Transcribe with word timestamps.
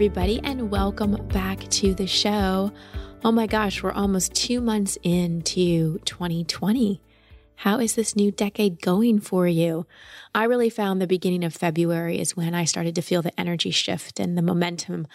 Everybody, 0.00 0.40
and 0.44 0.70
welcome 0.70 1.14
back 1.28 1.58
to 1.68 1.92
the 1.92 2.06
show. 2.06 2.72
Oh 3.22 3.30
my 3.30 3.46
gosh, 3.46 3.82
we're 3.82 3.92
almost 3.92 4.32
two 4.32 4.58
months 4.58 4.96
into 5.02 5.98
2020. 6.06 7.02
How 7.56 7.78
is 7.78 7.96
this 7.96 8.16
new 8.16 8.30
decade 8.30 8.80
going 8.80 9.20
for 9.20 9.46
you? 9.46 9.86
I 10.34 10.44
really 10.44 10.70
found 10.70 11.02
the 11.02 11.06
beginning 11.06 11.44
of 11.44 11.52
February 11.52 12.18
is 12.18 12.34
when 12.34 12.54
I 12.54 12.64
started 12.64 12.94
to 12.94 13.02
feel 13.02 13.20
the 13.20 13.38
energy 13.38 13.70
shift 13.70 14.18
and 14.18 14.38
the 14.38 14.42
momentum 14.42 15.06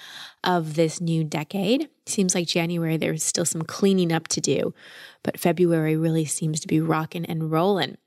of 0.44 0.76
this 0.76 1.02
new 1.02 1.24
decade. 1.24 1.90
Seems 2.06 2.36
like 2.36 2.48
January, 2.48 2.98
there's 2.98 3.24
still 3.24 3.44
some 3.44 3.64
cleaning 3.64 4.12
up 4.12 4.28
to 4.28 4.40
do, 4.40 4.76
but 5.24 5.40
February 5.40 5.98
really 5.98 6.26
seems 6.26 6.60
to 6.60 6.68
be 6.68 6.80
rocking 6.80 7.26
and 7.26 7.50
rolling. 7.50 7.98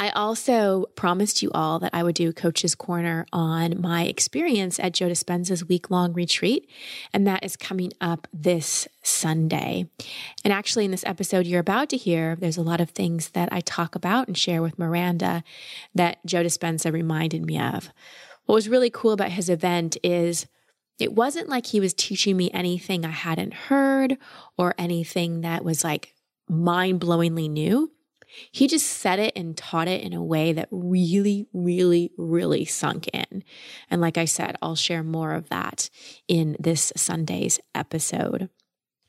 I 0.00 0.10
also 0.10 0.86
promised 0.94 1.42
you 1.42 1.50
all 1.52 1.80
that 1.80 1.92
I 1.92 2.04
would 2.04 2.14
do 2.14 2.32
Coach's 2.32 2.76
Corner 2.76 3.26
on 3.32 3.80
my 3.80 4.04
experience 4.04 4.78
at 4.78 4.94
Joe 4.94 5.08
Dispenza's 5.08 5.64
week 5.64 5.90
long 5.90 6.12
retreat. 6.12 6.70
And 7.12 7.26
that 7.26 7.44
is 7.44 7.56
coming 7.56 7.92
up 8.00 8.28
this 8.32 8.86
Sunday. 9.02 9.90
And 10.44 10.52
actually, 10.52 10.84
in 10.84 10.92
this 10.92 11.04
episode 11.04 11.46
you're 11.46 11.58
about 11.58 11.88
to 11.90 11.96
hear, 11.96 12.36
there's 12.36 12.56
a 12.56 12.62
lot 12.62 12.80
of 12.80 12.90
things 12.90 13.30
that 13.30 13.52
I 13.52 13.60
talk 13.60 13.96
about 13.96 14.28
and 14.28 14.38
share 14.38 14.62
with 14.62 14.78
Miranda 14.78 15.42
that 15.94 16.24
Joe 16.24 16.44
Dispenza 16.44 16.92
reminded 16.92 17.44
me 17.44 17.58
of. 17.58 17.90
What 18.46 18.54
was 18.54 18.68
really 18.68 18.90
cool 18.90 19.12
about 19.12 19.32
his 19.32 19.50
event 19.50 19.96
is 20.04 20.46
it 20.98 21.12
wasn't 21.12 21.48
like 21.48 21.66
he 21.66 21.80
was 21.80 21.92
teaching 21.92 22.36
me 22.36 22.50
anything 22.52 23.04
I 23.04 23.10
hadn't 23.10 23.52
heard 23.52 24.16
or 24.56 24.74
anything 24.78 25.40
that 25.40 25.64
was 25.64 25.82
like 25.82 26.14
mind 26.48 27.00
blowingly 27.00 27.50
new. 27.50 27.90
He 28.50 28.66
just 28.66 28.86
said 28.86 29.18
it 29.18 29.32
and 29.36 29.56
taught 29.56 29.88
it 29.88 30.02
in 30.02 30.12
a 30.12 30.22
way 30.22 30.52
that 30.52 30.68
really, 30.70 31.46
really, 31.52 32.12
really 32.16 32.64
sunk 32.64 33.08
in. 33.08 33.44
And 33.90 34.00
like 34.00 34.18
I 34.18 34.24
said, 34.24 34.56
I'll 34.62 34.76
share 34.76 35.02
more 35.02 35.34
of 35.34 35.48
that 35.48 35.90
in 36.26 36.56
this 36.58 36.92
Sunday's 36.96 37.60
episode. 37.74 38.48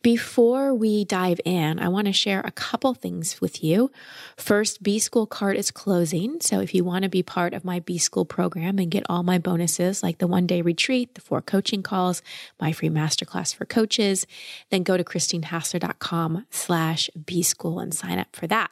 Before 0.01 0.73
we 0.73 1.03
dive 1.03 1.41
in, 1.43 1.77
I 1.77 1.89
want 1.89 2.07
to 2.07 2.13
share 2.13 2.39
a 2.45 2.51
couple 2.51 2.93
things 2.93 3.41
with 3.41 3.61
you. 3.61 3.91
First, 4.37 4.81
B 4.81 4.97
School 4.97 5.25
card 5.25 5.57
is 5.57 5.71
closing. 5.71 6.39
So 6.39 6.61
if 6.61 6.73
you 6.73 6.85
want 6.85 7.03
to 7.03 7.09
be 7.09 7.21
part 7.21 7.53
of 7.53 7.65
my 7.65 7.81
B 7.81 7.97
School 7.97 8.23
program 8.23 8.79
and 8.79 8.89
get 8.89 9.03
all 9.09 9.23
my 9.23 9.39
bonuses 9.39 10.01
like 10.01 10.19
the 10.19 10.27
one 10.27 10.47
day 10.47 10.61
retreat, 10.61 11.15
the 11.15 11.21
four 11.21 11.41
coaching 11.41 11.83
calls, 11.83 12.21
my 12.61 12.71
free 12.71 12.87
masterclass 12.87 13.53
for 13.53 13.65
coaches, 13.65 14.25
then 14.69 14.83
go 14.83 14.95
to 14.95 15.03
christinehassler.com 15.03 16.45
slash 16.49 17.09
B 17.25 17.43
School 17.43 17.79
and 17.79 17.93
sign 17.93 18.19
up 18.19 18.33
for 18.33 18.47
that. 18.47 18.71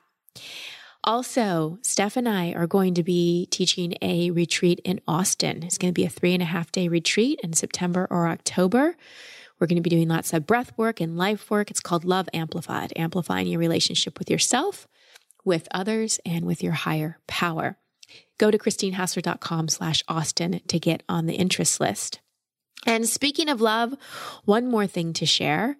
Also, 1.03 1.79
Steph 1.83 2.17
and 2.17 2.27
I 2.27 2.51
are 2.51 2.67
going 2.67 2.93
to 2.95 3.03
be 3.03 3.47
teaching 3.49 3.95
a 4.01 4.31
retreat 4.31 4.81
in 4.83 4.99
Austin. 5.07 5.63
It's 5.63 5.77
going 5.77 5.93
to 5.93 5.97
be 5.97 6.05
a 6.05 6.09
three 6.09 6.33
and 6.33 6.41
a 6.41 6.47
half 6.47 6.71
day 6.71 6.87
retreat 6.87 7.39
in 7.43 7.53
September 7.53 8.07
or 8.09 8.27
October. 8.27 8.97
We're 9.59 9.67
going 9.67 9.77
to 9.77 9.81
be 9.81 9.89
doing 9.89 10.07
lots 10.09 10.33
of 10.33 10.45
breath 10.45 10.77
work 10.77 10.99
and 10.99 11.17
life 11.17 11.49
work. 11.49 11.71
It's 11.71 11.79
called 11.79 12.05
Love 12.05 12.29
Amplified, 12.33 12.93
amplifying 12.95 13.47
your 13.47 13.59
relationship 13.59 14.19
with 14.19 14.29
yourself, 14.29 14.87
with 15.45 15.67
others, 15.71 16.19
and 16.25 16.45
with 16.45 16.61
your 16.61 16.73
higher 16.73 17.19
power. 17.25 17.77
Go 18.37 18.51
to 18.51 18.57
christinehassler.com 18.57 19.69
slash 19.69 20.03
Austin 20.07 20.61
to 20.67 20.79
get 20.79 21.03
on 21.09 21.25
the 21.25 21.35
interest 21.35 21.79
list. 21.79 22.19
And 22.85 23.07
speaking 23.07 23.49
of 23.49 23.59
love, 23.59 23.95
one 24.45 24.69
more 24.69 24.87
thing 24.87 25.11
to 25.13 25.25
share. 25.25 25.77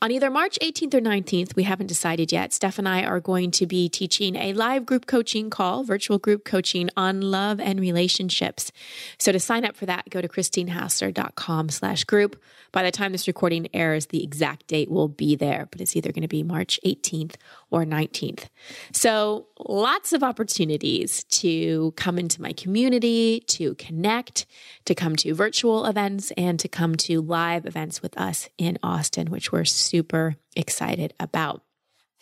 On 0.00 0.10
either 0.10 0.30
March 0.30 0.58
18th 0.60 0.94
or 0.94 1.00
19th, 1.00 1.54
we 1.54 1.62
haven't 1.62 1.86
decided 1.86 2.32
yet, 2.32 2.52
Steph 2.52 2.78
and 2.78 2.88
I 2.88 3.04
are 3.04 3.20
going 3.20 3.50
to 3.52 3.66
be 3.66 3.88
teaching 3.88 4.36
a 4.36 4.52
live 4.52 4.84
group 4.84 5.06
coaching 5.06 5.48
call, 5.48 5.84
virtual 5.84 6.18
group 6.18 6.44
coaching 6.44 6.90
on 6.96 7.20
love 7.20 7.60
and 7.60 7.78
relationships. 7.78 8.72
So 9.18 9.32
to 9.32 9.38
sign 9.38 9.64
up 9.64 9.76
for 9.76 9.86
that, 9.86 10.10
go 10.10 10.20
to 10.20 10.28
christinehassler.com 10.28 11.68
slash 11.68 12.04
group. 12.04 12.42
By 12.72 12.82
the 12.82 12.90
time 12.90 13.12
this 13.12 13.26
recording 13.26 13.68
airs, 13.74 14.06
the 14.06 14.24
exact 14.24 14.66
date 14.66 14.90
will 14.90 15.08
be 15.08 15.36
there, 15.36 15.68
but 15.70 15.80
it's 15.80 15.94
either 15.94 16.10
going 16.10 16.22
to 16.22 16.28
be 16.28 16.42
March 16.42 16.80
18th 16.86 17.34
or 17.70 17.84
19th. 17.84 18.46
So 18.92 19.46
lots 19.58 20.14
of 20.14 20.22
opportunities 20.22 21.24
to 21.24 21.92
come 21.96 22.18
into 22.18 22.40
my 22.40 22.54
community, 22.54 23.40
to 23.48 23.74
connect, 23.74 24.46
to 24.86 24.94
come 24.94 25.16
to 25.16 25.34
virtual 25.34 25.84
events, 25.84 26.31
and 26.32 26.58
to 26.60 26.68
come 26.68 26.94
to 26.96 27.20
live 27.20 27.66
events 27.66 28.02
with 28.02 28.18
us 28.18 28.48
in 28.58 28.78
Austin, 28.82 29.30
which 29.30 29.52
we're 29.52 29.64
super 29.64 30.36
excited 30.56 31.14
about. 31.20 31.62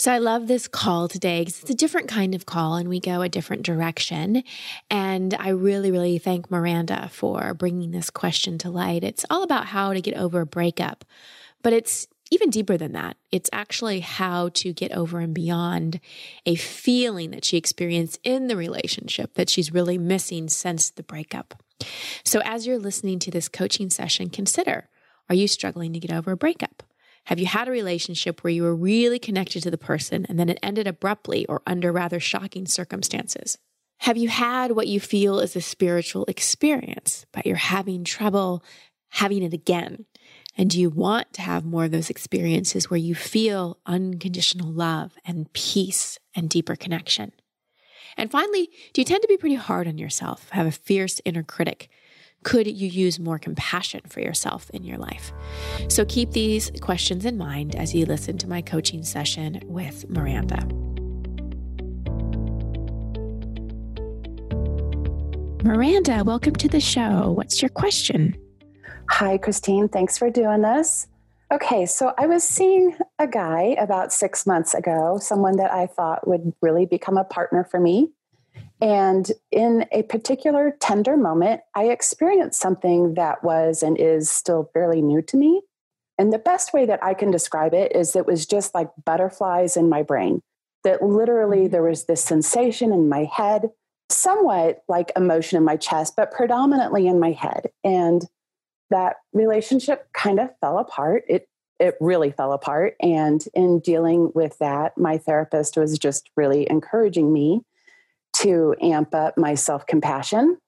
So 0.01 0.11
I 0.11 0.17
love 0.17 0.47
this 0.47 0.67
call 0.67 1.09
today 1.09 1.41
because 1.43 1.61
it's 1.61 1.71
a 1.71 1.75
different 1.75 2.09
kind 2.09 2.35
of 2.35 2.47
call 2.47 2.77
and 2.77 2.89
we 2.89 3.01
go 3.01 3.21
a 3.21 3.29
different 3.29 3.65
direction. 3.65 4.43
And 4.91 5.35
I 5.35 5.51
really, 5.51 5.91
really 5.91 6.17
thank 6.17 6.51
Miranda 6.51 7.11
for 7.13 7.53
bringing 7.53 7.91
this 7.91 8.09
question 8.09 8.57
to 8.59 8.71
light. 8.71 9.05
It's 9.05 9.27
all 9.29 9.43
about 9.43 9.67
how 9.67 9.93
to 9.93 10.01
get 10.01 10.17
over 10.17 10.41
a 10.41 10.47
breakup, 10.47 11.05
but 11.63 11.75
it's 11.75 12.09
even 12.31 12.49
deeper 12.49 12.79
than 12.79 12.93
that. 12.93 13.19
It's 13.31 13.51
actually 13.53 14.01
how 14.01 14.49
to 14.55 14.73
get 14.73 14.93
over 14.93 15.19
and 15.19 15.35
beyond 15.35 16.01
a 16.47 16.55
feeling 16.55 17.33
that 17.33 17.45
she 17.45 17.59
experienced 17.59 18.21
in 18.23 18.47
the 18.47 18.57
relationship 18.57 19.35
that 19.35 19.51
she's 19.51 19.71
really 19.71 19.99
missing 19.99 20.49
since 20.49 20.89
the 20.89 21.03
breakup. 21.03 21.63
So 22.25 22.41
as 22.45 22.67
you're 22.67 22.79
listening 22.79 23.19
to 23.21 23.31
this 23.31 23.49
coaching 23.49 23.91
session, 23.91 24.31
consider, 24.31 24.89
are 25.29 25.35
you 25.35 25.49
struggling 25.49 25.93
to 25.93 26.01
get 26.01 26.13
over 26.13 26.33
a 26.33 26.37
breakup? 26.37 26.83
Have 27.25 27.39
you 27.39 27.47
had 27.47 27.69
a 27.69 27.73
relationship 27.73 28.43
where 28.43 28.53
you 28.53 28.63
were 28.63 28.75
really 28.75 29.19
connected 29.19 29.63
to 29.63 29.71
the 29.71 29.79
person 29.79 30.27
and 30.29 30.39
then 30.39 30.49
it 30.49 30.59
ended 30.63 30.87
abruptly 30.87 31.47
or 31.47 31.63
under 31.67 31.93
rather 31.93 32.19
shocking 32.19 32.67
circumstances? 32.67 33.59
Have 34.01 34.17
you 34.17 34.29
had 34.29 34.73
what 34.73 34.89
you 34.89 34.99
feel 34.99 35.41
is 35.41 35.55
a 35.55 35.61
spiritual 35.61 36.25
experience, 36.27 37.27
but 37.33 37.47
you're 37.47 37.57
having 37.57 38.03
trouble 38.05 38.65
having 39.11 39.43
it 39.43 39.53
again? 39.53 40.07
And 40.57 40.71
do 40.71 40.81
you 40.81 40.91
want 40.91 41.33
to 41.35 41.43
have 41.43 41.65
more 41.65 41.85
of 41.85 41.91
those 41.91 42.11
experiences 42.11 42.91
where 42.91 42.99
you 42.99 43.15
feel 43.15 43.79
unconditional 43.87 44.71
love 44.71 45.13
and 45.25 45.53
peace 45.53 46.19
and 46.35 46.49
deeper 46.49 46.77
connection? 46.77 47.33
And 48.17 48.31
finally, 48.31 48.71
do 48.93 49.01
you 49.01 49.05
tend 49.05 49.23
to 49.23 49.29
be 49.29 49.37
pretty 49.37 49.57
hard 49.57 49.89
on 49.89 49.99
yourself, 49.99 50.51
have 50.51 50.67
a 50.67 50.73
fierce 50.73 51.21
inner 51.25 51.43
critic 51.43 51.91
could 52.43 52.67
you 52.67 52.89
use 52.89 53.19
more 53.19 53.39
compassion 53.39 54.01
for 54.09 54.21
yourself 54.21 54.71
in 54.71 54.83
your 54.83 54.97
life? 54.97 55.33
So 55.89 56.05
keep 56.05 56.31
these 56.31 56.71
questions 56.81 57.25
in 57.25 57.37
mind 57.37 57.75
as 57.77 57.95
you 57.95 58.07
listen 58.07 58.39
to 58.39 58.49
my 58.49 58.63
coaching 58.63 59.03
session 59.03 59.61
with 59.65 60.09
Miranda. 60.09 60.67
Miranda, 65.63 66.25
welcome 66.25 66.55
to 66.57 66.69
the 66.69 66.81
show. 66.81 67.33
What's 67.33 67.61
your 67.61 67.69
question? 67.69 68.35
Hi, 69.11 69.37
Christine. 69.37 69.89
Thanks 69.89 70.17
for 70.17 70.31
doing 70.31 70.63
this. 70.63 71.07
Okay, 71.53 71.85
so 71.85 72.15
I 72.17 72.27
was 72.27 72.45
seeing 72.45 72.97
a 73.19 73.27
guy 73.27 73.75
about 73.79 74.13
six 74.13 74.47
months 74.47 74.73
ago, 74.73 75.19
someone 75.21 75.57
that 75.57 75.73
I 75.73 75.87
thought 75.89 76.29
would 76.29 76.53
really 76.63 76.87
become 76.87 77.17
a 77.17 77.25
partner 77.25 77.65
for 77.65 77.81
me. 77.81 78.11
And 78.81 79.31
in 79.51 79.85
a 79.91 80.05
particular 80.05 80.77
tender 80.81 81.17
moment, 81.17 81.63
I 81.75 81.89
experienced 81.89 82.61
something 82.61 83.15
that 83.15 83.43
was 83.43 83.83
and 83.83 83.99
is 83.99 84.31
still 84.31 84.71
fairly 84.73 85.03
new 85.03 85.23
to 85.23 85.37
me. 85.37 85.63
And 86.19 86.33
the 86.33 86.39
best 86.39 86.73
way 86.73 86.87
that 86.87 87.03
I 87.03 87.15
can 87.15 87.33
describe 87.33 87.75
it 87.75 87.97
is 87.97 88.15
it 88.15 88.27
was 88.27 88.47
just 88.47 88.73
like 88.75 88.91
butterflies 89.05 89.77
in 89.77 89.89
my 89.89 90.03
brain, 90.03 90.43
that 90.85 91.03
literally 91.03 91.63
mm-hmm. 91.63 91.73
there 91.73 91.83
was 91.83 92.05
this 92.05 92.23
sensation 92.23 92.93
in 92.93 93.09
my 93.09 93.25
head, 93.25 93.71
somewhat 94.09 94.85
like 94.89 95.11
emotion 95.17 95.57
in 95.57 95.65
my 95.65 95.77
chest, 95.77 96.15
but 96.17 96.31
predominantly 96.31 97.09
in 97.09 97.19
my 97.19 97.33
head. 97.33 97.71
And 97.83 98.25
that 98.91 99.17
relationship 99.33 100.09
kind 100.13 100.41
of 100.41 100.51
fell 100.61 100.79
apart. 100.79 101.25
It 101.29 101.49
it 101.79 101.97
really 101.99 102.31
fell 102.31 102.53
apart. 102.53 102.95
And 103.01 103.43
in 103.55 103.81
dealing 103.81 104.33
with 104.35 104.59
that, 104.59 104.99
my 104.99 105.17
therapist 105.17 105.79
was 105.79 105.99
just 105.99 106.31
really 106.37 106.71
encouraging 106.71 107.33
me 107.33 107.63
to 108.35 108.77
amp 108.83 109.15
up 109.15 109.39
my 109.39 109.55
self 109.55 109.87
compassion. 109.87 110.59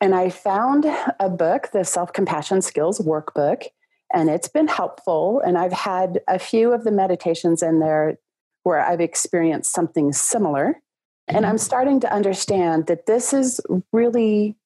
And 0.00 0.14
I 0.14 0.30
found 0.30 0.86
a 1.20 1.28
book, 1.28 1.70
the 1.72 1.84
Self 1.84 2.12
Compassion 2.12 2.62
Skills 2.62 2.98
Workbook, 3.00 3.64
and 4.12 4.28
it's 4.28 4.48
been 4.48 4.68
helpful. 4.68 5.40
And 5.40 5.56
I've 5.56 5.72
had 5.72 6.20
a 6.26 6.38
few 6.38 6.72
of 6.72 6.84
the 6.84 6.90
meditations 6.90 7.62
in 7.62 7.80
there 7.80 8.18
where 8.64 8.80
I've 8.80 9.00
experienced 9.00 9.72
something 9.72 10.12
similar. 10.12 10.80
And 11.28 11.38
mm-hmm. 11.38 11.46
I'm 11.46 11.58
starting 11.58 12.00
to 12.00 12.12
understand 12.12 12.86
that 12.86 13.06
this 13.06 13.32
is 13.32 13.60
really 13.92 14.56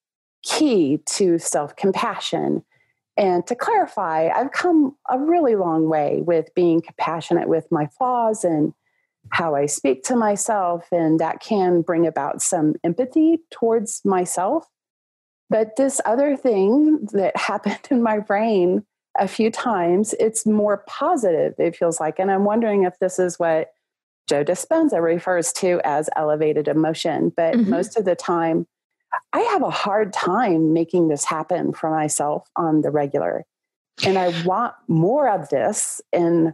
key 0.43 0.99
to 1.05 1.37
self 1.37 1.75
compassion. 1.75 2.63
And 3.17 3.45
to 3.47 3.55
clarify, 3.55 4.29
I've 4.29 4.51
come 4.53 4.95
a 5.09 5.19
really 5.19 5.55
long 5.55 5.89
way 5.89 6.21
with 6.21 6.53
being 6.55 6.81
compassionate 6.81 7.49
with 7.49 7.67
my 7.69 7.87
flaws 7.97 8.45
and 8.45 8.73
how 9.31 9.55
I 9.55 9.65
speak 9.65 10.03
to 10.03 10.15
myself. 10.15 10.87
And 10.91 11.19
that 11.19 11.41
can 11.41 11.81
bring 11.81 12.07
about 12.07 12.41
some 12.41 12.75
empathy 12.83 13.39
towards 13.51 14.01
myself. 14.05 14.65
But 15.49 15.75
this 15.75 15.99
other 16.05 16.37
thing 16.37 17.07
that 17.11 17.35
happened 17.37 17.87
in 17.91 18.01
my 18.01 18.19
brain 18.19 18.85
a 19.17 19.27
few 19.27 19.51
times, 19.51 20.13
it's 20.19 20.45
more 20.45 20.83
positive, 20.87 21.55
it 21.57 21.75
feels 21.75 21.99
like. 21.99 22.19
And 22.19 22.31
I'm 22.31 22.45
wondering 22.45 22.83
if 22.83 22.97
this 22.99 23.19
is 23.19 23.37
what 23.37 23.71
Joe 24.29 24.43
Dispenza 24.43 25.01
refers 25.01 25.51
to 25.53 25.81
as 25.83 26.09
elevated 26.15 26.67
emotion. 26.67 27.33
But 27.35 27.55
mm-hmm. 27.55 27.69
most 27.69 27.97
of 27.97 28.05
the 28.05 28.15
time, 28.15 28.67
I 29.33 29.39
have 29.39 29.63
a 29.63 29.69
hard 29.69 30.13
time 30.13 30.73
making 30.73 31.07
this 31.07 31.25
happen 31.25 31.73
for 31.73 31.89
myself 31.89 32.47
on 32.55 32.81
the 32.81 32.91
regular. 32.91 33.45
And 34.05 34.17
I 34.17 34.43
want 34.43 34.75
more 34.87 35.29
of 35.29 35.49
this. 35.49 36.01
And 36.13 36.53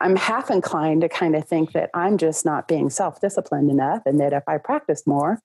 I'm 0.00 0.16
half 0.16 0.50
inclined 0.50 1.00
to 1.02 1.08
kind 1.08 1.34
of 1.34 1.46
think 1.46 1.72
that 1.72 1.90
I'm 1.94 2.18
just 2.18 2.44
not 2.44 2.68
being 2.68 2.90
self 2.90 3.20
disciplined 3.20 3.70
enough 3.70 4.02
and 4.06 4.20
that 4.20 4.32
if 4.32 4.42
I 4.46 4.58
practiced 4.58 5.06
more, 5.06 5.40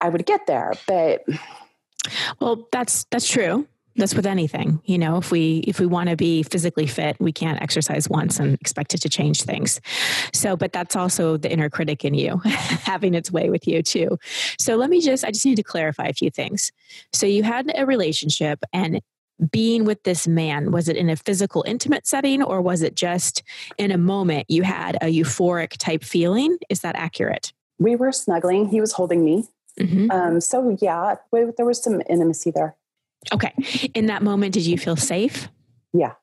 I 0.00 0.10
would 0.10 0.26
get 0.26 0.46
there. 0.46 0.74
But 0.86 1.24
well, 2.40 2.68
that's 2.70 3.04
that's 3.10 3.28
true 3.28 3.66
that's 3.98 4.14
with 4.14 4.26
anything 4.26 4.80
you 4.84 4.96
know 4.96 5.18
if 5.18 5.30
we 5.30 5.58
if 5.66 5.78
we 5.80 5.86
want 5.86 6.08
to 6.08 6.16
be 6.16 6.42
physically 6.42 6.86
fit 6.86 7.16
we 7.18 7.32
can't 7.32 7.60
exercise 7.60 8.08
once 8.08 8.38
and 8.38 8.54
expect 8.54 8.94
it 8.94 8.98
to 8.98 9.08
change 9.08 9.42
things. 9.42 9.80
So 10.32 10.56
but 10.56 10.72
that's 10.72 10.96
also 10.96 11.36
the 11.36 11.50
inner 11.50 11.70
critic 11.70 12.04
in 12.04 12.14
you 12.14 12.38
having 12.44 13.14
its 13.14 13.30
way 13.30 13.50
with 13.50 13.66
you 13.66 13.82
too. 13.82 14.18
So 14.58 14.76
let 14.76 14.90
me 14.90 15.00
just 15.00 15.24
i 15.24 15.30
just 15.30 15.46
need 15.46 15.56
to 15.56 15.62
clarify 15.62 16.06
a 16.06 16.12
few 16.12 16.30
things. 16.30 16.72
So 17.12 17.26
you 17.26 17.42
had 17.42 17.70
a 17.74 17.86
relationship 17.86 18.60
and 18.72 19.00
being 19.52 19.84
with 19.84 20.02
this 20.02 20.26
man 20.26 20.72
was 20.72 20.88
it 20.88 20.96
in 20.96 21.08
a 21.08 21.14
physical 21.14 21.62
intimate 21.64 22.08
setting 22.08 22.42
or 22.42 22.60
was 22.60 22.82
it 22.82 22.96
just 22.96 23.44
in 23.78 23.92
a 23.92 23.98
moment 23.98 24.46
you 24.48 24.62
had 24.62 24.96
a 24.96 25.06
euphoric 25.06 25.76
type 25.78 26.02
feeling? 26.02 26.58
Is 26.68 26.80
that 26.80 26.96
accurate? 26.96 27.52
We 27.78 27.94
were 27.94 28.10
snuggling. 28.10 28.68
He 28.68 28.80
was 28.80 28.92
holding 28.92 29.24
me. 29.24 29.44
Mm-hmm. 29.78 30.10
um, 30.10 30.40
so 30.40 30.76
yeah 30.80 31.14
there 31.32 31.64
was 31.64 31.80
some 31.80 32.02
intimacy 32.08 32.50
there 32.50 32.74
Okay. 33.32 33.52
In 33.94 34.06
that 34.06 34.22
moment, 34.22 34.54
did 34.54 34.66
you 34.66 34.78
feel 34.78 34.96
safe? 34.96 35.48
Yeah. 35.92 36.14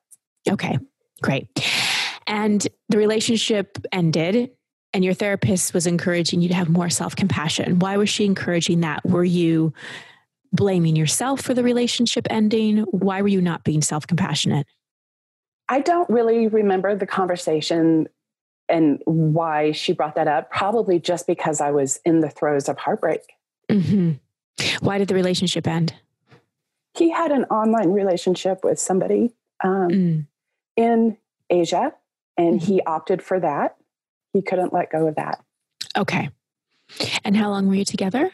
Okay, 0.48 0.78
great. 1.22 1.48
And 2.26 2.66
the 2.88 2.98
relationship 2.98 3.78
ended, 3.92 4.50
and 4.92 5.04
your 5.04 5.14
therapist 5.14 5.74
was 5.74 5.86
encouraging 5.86 6.40
you 6.40 6.48
to 6.48 6.54
have 6.54 6.68
more 6.68 6.90
self 6.90 7.14
compassion. 7.16 7.78
Why 7.78 7.96
was 7.96 8.08
she 8.08 8.24
encouraging 8.24 8.80
that? 8.80 9.04
Were 9.04 9.24
you 9.24 9.72
blaming 10.52 10.96
yourself 10.96 11.40
for 11.42 11.54
the 11.54 11.62
relationship 11.62 12.26
ending? 12.30 12.78
Why 12.78 13.22
were 13.22 13.28
you 13.28 13.40
not 13.40 13.64
being 13.64 13.82
self 13.82 14.06
compassionate? 14.06 14.66
I 15.68 15.80
don't 15.80 16.08
really 16.08 16.46
remember 16.46 16.94
the 16.94 17.06
conversation 17.06 18.08
and 18.68 19.00
why 19.04 19.72
she 19.72 19.92
brought 19.92 20.14
that 20.14 20.28
up. 20.28 20.50
Probably 20.50 20.98
just 20.98 21.26
because 21.26 21.60
I 21.60 21.70
was 21.70 22.00
in 22.04 22.20
the 22.20 22.30
throes 22.30 22.68
of 22.68 22.78
heartbreak. 22.78 23.20
Mm-hmm. 23.68 24.12
Why 24.80 24.98
did 24.98 25.08
the 25.08 25.14
relationship 25.14 25.66
end? 25.66 25.94
He 26.96 27.10
had 27.10 27.30
an 27.30 27.44
online 27.44 27.92
relationship 27.92 28.64
with 28.64 28.78
somebody 28.78 29.34
um, 29.62 29.88
mm. 29.88 30.26
in 30.76 31.16
Asia, 31.50 31.92
and 32.36 32.60
mm-hmm. 32.60 32.66
he 32.66 32.82
opted 32.82 33.22
for 33.22 33.40
that. 33.40 33.76
He 34.32 34.42
couldn't 34.42 34.72
let 34.72 34.90
go 34.90 35.06
of 35.06 35.14
that. 35.16 35.42
Okay. 35.96 36.30
And 37.24 37.36
how 37.36 37.50
long 37.50 37.68
were 37.68 37.74
you 37.74 37.84
together? 37.84 38.30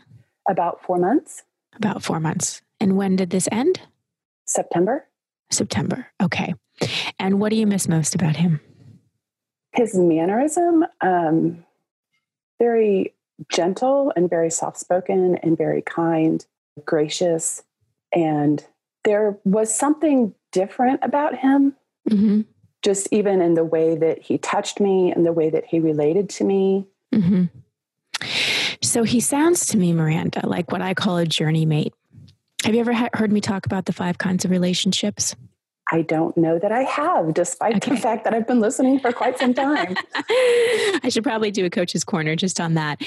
About 0.48 0.82
four 0.82 0.98
months. 0.98 1.42
About 1.76 2.02
four 2.02 2.20
months. 2.20 2.60
And 2.80 2.96
when 2.96 3.16
did 3.16 3.30
this 3.30 3.48
end? 3.52 3.80
September. 4.46 5.06
September. 5.50 6.08
Okay. 6.20 6.54
And 7.18 7.40
what 7.40 7.50
do 7.50 7.56
you 7.56 7.66
miss 7.66 7.88
most 7.88 8.14
about 8.14 8.36
him? 8.36 8.60
His 9.72 9.94
mannerism, 9.94 10.84
um, 11.00 11.64
very 12.58 13.14
gentle 13.50 14.12
and 14.16 14.28
very 14.28 14.50
soft 14.50 14.78
spoken 14.78 15.36
and 15.42 15.56
very 15.56 15.82
kind, 15.82 16.44
gracious, 16.84 17.62
and 18.12 18.64
there 19.04 19.38
was 19.44 19.74
something 19.74 20.34
different 20.52 21.00
about 21.02 21.38
him, 21.38 21.74
mm-hmm. 22.08 22.42
just 22.82 23.08
even 23.10 23.40
in 23.40 23.54
the 23.54 23.64
way 23.64 23.96
that 23.96 24.22
he 24.22 24.38
touched 24.38 24.80
me 24.80 25.12
and 25.12 25.26
the 25.26 25.32
way 25.32 25.50
that 25.50 25.64
he 25.66 25.80
related 25.80 26.28
to 26.30 26.44
me. 26.44 26.86
Mm-hmm. 27.14 27.44
So 28.82 29.02
he 29.02 29.20
sounds 29.20 29.66
to 29.66 29.78
me, 29.78 29.92
Miranda, 29.92 30.46
like 30.46 30.70
what 30.70 30.82
I 30.82 30.94
call 30.94 31.16
a 31.16 31.26
journey 31.26 31.66
mate. 31.66 31.94
Have 32.64 32.74
you 32.74 32.80
ever 32.80 32.92
ha- 32.92 33.08
heard 33.14 33.32
me 33.32 33.40
talk 33.40 33.66
about 33.66 33.86
the 33.86 33.92
five 33.92 34.18
kinds 34.18 34.44
of 34.44 34.50
relationships? 34.50 35.34
I 35.90 36.02
don't 36.02 36.36
know 36.36 36.58
that 36.58 36.72
I 36.72 36.84
have, 36.84 37.34
despite 37.34 37.76
okay. 37.76 37.90
the 37.94 38.00
fact 38.00 38.24
that 38.24 38.32
I've 38.32 38.46
been 38.46 38.60
listening 38.60 38.98
for 38.98 39.12
quite 39.12 39.38
some 39.38 39.52
time. 39.52 39.96
I 40.14 41.08
should 41.10 41.24
probably 41.24 41.50
do 41.50 41.66
a 41.66 41.70
coach's 41.70 42.04
corner 42.04 42.36
just 42.36 42.60
on 42.60 42.74
that. 42.74 43.02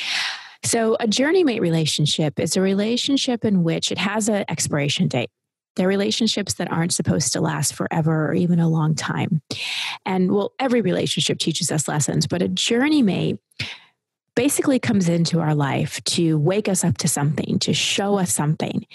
So, 0.66 0.98
a 1.00 1.08
journey 1.08 1.44
mate 1.44 1.62
relationship 1.62 2.40
is 2.40 2.58
a 2.58 2.62
relationship 2.62 3.46
in 3.46 3.64
which 3.64 3.92
it 3.92 4.00
has 4.00 4.28
an 4.28 4.46
expiration 4.50 5.08
date. 5.08 5.30
They're 5.76 5.88
relationships 5.88 6.56
that 6.56 6.72
aren't 6.72 6.94
supposed 6.94 7.34
to 7.34 7.42
last 7.42 7.76
forever 7.76 8.30
or 8.30 8.34
even 8.34 8.60
a 8.60 8.68
long 8.68 8.96
time. 8.96 9.42
And 10.08 10.32
well, 10.32 10.54
every 10.58 10.82
relationship 10.82 11.38
teaches 11.38 11.72
us 11.72 11.88
lessons, 11.88 12.26
but 12.26 12.42
a 12.42 12.48
journey 12.48 13.04
mate 13.04 13.38
basically 14.36 14.80
comes 14.80 15.08
into 15.08 15.40
our 15.40 15.54
life 15.54 16.04
to 16.04 16.38
wake 16.40 16.68
us 16.68 16.84
up 16.84 16.98
to 16.98 17.08
something, 17.08 17.60
to 17.60 17.74
show 17.74 18.18
us 18.18 18.34
something. 18.34 18.88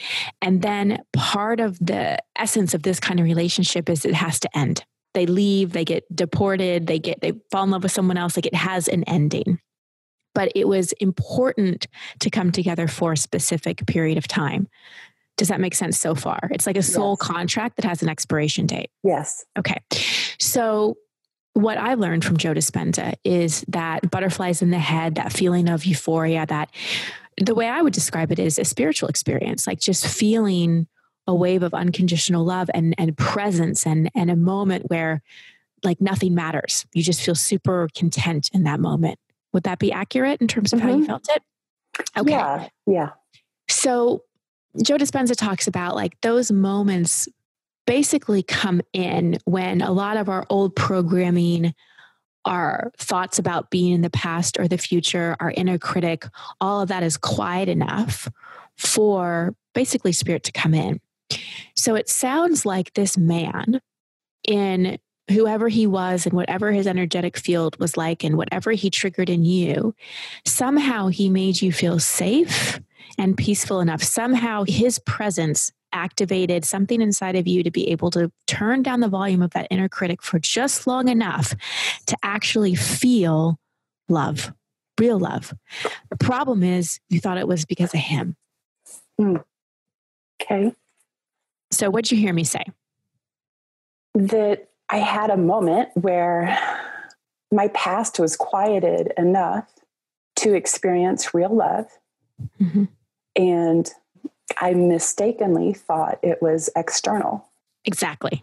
And 0.42 0.62
then 0.62 0.98
part 1.12 1.60
of 1.60 1.78
the 1.78 2.18
essence 2.36 2.74
of 2.74 2.82
this 2.82 2.98
kind 2.98 3.20
of 3.20 3.24
relationship 3.24 3.88
is 3.88 4.04
it 4.04 4.14
has 4.14 4.40
to 4.40 4.58
end. 4.58 4.84
They 5.14 5.26
leave, 5.26 5.72
they 5.72 5.84
get 5.84 6.04
deported, 6.14 6.88
they 6.88 6.98
get 6.98 7.20
they 7.20 7.32
fall 7.52 7.64
in 7.64 7.70
love 7.70 7.84
with 7.84 7.92
someone 7.92 8.16
else, 8.16 8.36
like 8.36 8.46
it 8.46 8.54
has 8.54 8.88
an 8.88 9.04
ending 9.04 9.60
but 10.34 10.52
it 10.54 10.68
was 10.68 10.92
important 10.92 11.86
to 12.20 12.30
come 12.30 12.52
together 12.52 12.88
for 12.88 13.12
a 13.12 13.16
specific 13.16 13.86
period 13.86 14.18
of 14.18 14.28
time. 14.28 14.68
Does 15.36 15.48
that 15.48 15.60
make 15.60 15.74
sense 15.74 15.98
so 15.98 16.14
far? 16.14 16.38
It's 16.50 16.66
like 16.66 16.76
a 16.76 16.82
soul 16.82 17.16
yes. 17.18 17.28
contract 17.28 17.76
that 17.76 17.84
has 17.84 18.02
an 18.02 18.08
expiration 18.08 18.66
date. 18.66 18.90
Yes. 19.02 19.44
Okay. 19.58 19.78
So, 20.38 20.96
what 21.54 21.78
I 21.78 21.94
learned 21.94 22.24
from 22.24 22.36
Joe 22.36 22.54
Dispenza 22.54 23.14
is 23.24 23.64
that 23.68 24.08
butterflies 24.08 24.62
in 24.62 24.70
the 24.70 24.78
head, 24.78 25.16
that 25.16 25.32
feeling 25.32 25.68
of 25.68 25.84
euphoria, 25.84 26.46
that 26.46 26.70
the 27.38 27.54
way 27.54 27.66
I 27.66 27.82
would 27.82 27.92
describe 27.92 28.30
it 28.30 28.38
is 28.38 28.58
a 28.58 28.64
spiritual 28.64 29.08
experience, 29.08 29.66
like 29.66 29.80
just 29.80 30.06
feeling 30.06 30.86
a 31.26 31.34
wave 31.34 31.62
of 31.62 31.74
unconditional 31.74 32.44
love 32.44 32.70
and, 32.72 32.94
and 32.98 33.16
presence 33.16 33.86
and, 33.86 34.10
and 34.14 34.30
a 34.30 34.36
moment 34.36 34.90
where 34.90 35.22
like 35.82 36.00
nothing 36.00 36.34
matters. 36.34 36.86
You 36.92 37.02
just 37.02 37.22
feel 37.22 37.34
super 37.34 37.88
content 37.94 38.50
in 38.52 38.64
that 38.64 38.80
moment. 38.80 39.18
Would 39.52 39.64
that 39.64 39.78
be 39.78 39.92
accurate 39.92 40.40
in 40.40 40.48
terms 40.48 40.72
of 40.72 40.78
mm-hmm. 40.78 40.88
how 40.88 40.94
you 40.94 41.00
mm-hmm. 41.02 41.10
felt 41.10 41.28
it? 41.30 41.42
Okay. 42.16 42.30
Yeah. 42.30 42.68
Yeah. 42.86 43.10
So 43.68 44.24
Joe 44.82 44.96
Dispenza 44.96 45.36
talks 45.36 45.66
about 45.66 45.94
like 45.94 46.20
those 46.20 46.52
moments 46.52 47.28
basically 47.86 48.42
come 48.42 48.80
in 48.92 49.38
when 49.44 49.82
a 49.82 49.90
lot 49.90 50.16
of 50.16 50.28
our 50.28 50.46
old 50.48 50.76
programming, 50.76 51.74
our 52.44 52.92
thoughts 52.98 53.38
about 53.38 53.70
being 53.70 53.92
in 53.92 54.02
the 54.02 54.10
past 54.10 54.58
or 54.58 54.68
the 54.68 54.78
future, 54.78 55.36
our 55.40 55.50
inner 55.50 55.78
critic, 55.78 56.24
all 56.60 56.80
of 56.82 56.88
that 56.88 57.02
is 57.02 57.16
quiet 57.16 57.68
enough 57.68 58.28
for 58.76 59.54
basically 59.74 60.12
spirit 60.12 60.44
to 60.44 60.52
come 60.52 60.72
in. 60.72 61.00
So 61.76 61.94
it 61.94 62.08
sounds 62.08 62.64
like 62.64 62.92
this 62.94 63.18
man 63.18 63.80
in 64.46 64.98
whoever 65.30 65.68
he 65.68 65.86
was 65.86 66.26
and 66.26 66.34
whatever 66.34 66.72
his 66.72 66.86
energetic 66.86 67.36
field 67.36 67.78
was 67.78 67.96
like 67.96 68.24
and 68.24 68.36
whatever 68.36 68.72
he 68.72 68.90
triggered 68.90 69.30
in 69.30 69.44
you, 69.44 69.94
somehow 70.44 71.08
he 71.08 71.28
made 71.28 71.62
you 71.62 71.72
feel 71.72 71.98
safe 71.98 72.80
and 73.18 73.36
peaceful 73.36 73.80
enough. 73.80 74.02
Somehow 74.02 74.64
his 74.66 74.98
presence 75.00 75.72
activated 75.92 76.64
something 76.64 77.00
inside 77.00 77.36
of 77.36 77.46
you 77.46 77.62
to 77.62 77.70
be 77.70 77.88
able 77.88 78.10
to 78.10 78.30
turn 78.46 78.82
down 78.82 79.00
the 79.00 79.08
volume 79.08 79.42
of 79.42 79.50
that 79.50 79.66
inner 79.70 79.88
critic 79.88 80.22
for 80.22 80.38
just 80.38 80.86
long 80.86 81.08
enough 81.08 81.54
to 82.06 82.16
actually 82.22 82.74
feel 82.74 83.58
love, 84.08 84.52
real 84.98 85.18
love. 85.18 85.52
The 86.10 86.16
problem 86.16 86.62
is 86.62 87.00
you 87.08 87.20
thought 87.20 87.38
it 87.38 87.48
was 87.48 87.64
because 87.64 87.92
of 87.94 88.00
him. 88.00 88.36
Mm. 89.20 89.42
Okay. 90.42 90.72
So, 91.70 91.90
what'd 91.90 92.10
you 92.10 92.18
hear 92.18 92.32
me 92.32 92.44
say? 92.44 92.64
That 94.14 94.69
I 94.90 94.98
had 94.98 95.30
a 95.30 95.36
moment 95.36 95.90
where 95.94 96.58
my 97.52 97.68
past 97.68 98.18
was 98.18 98.36
quieted 98.36 99.12
enough 99.16 99.68
to 100.36 100.54
experience 100.54 101.34
real 101.34 101.54
love. 101.54 101.86
Mm-hmm. 102.60 102.84
And 103.36 103.90
I 104.58 104.74
mistakenly 104.74 105.74
thought 105.74 106.18
it 106.22 106.42
was 106.42 106.70
external. 106.74 107.46
Exactly. 107.84 108.42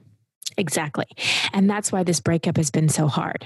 Exactly. 0.57 1.05
And 1.53 1.69
that's 1.69 1.91
why 1.91 2.03
this 2.03 2.19
breakup 2.19 2.57
has 2.57 2.71
been 2.71 2.89
so 2.89 3.07
hard. 3.07 3.45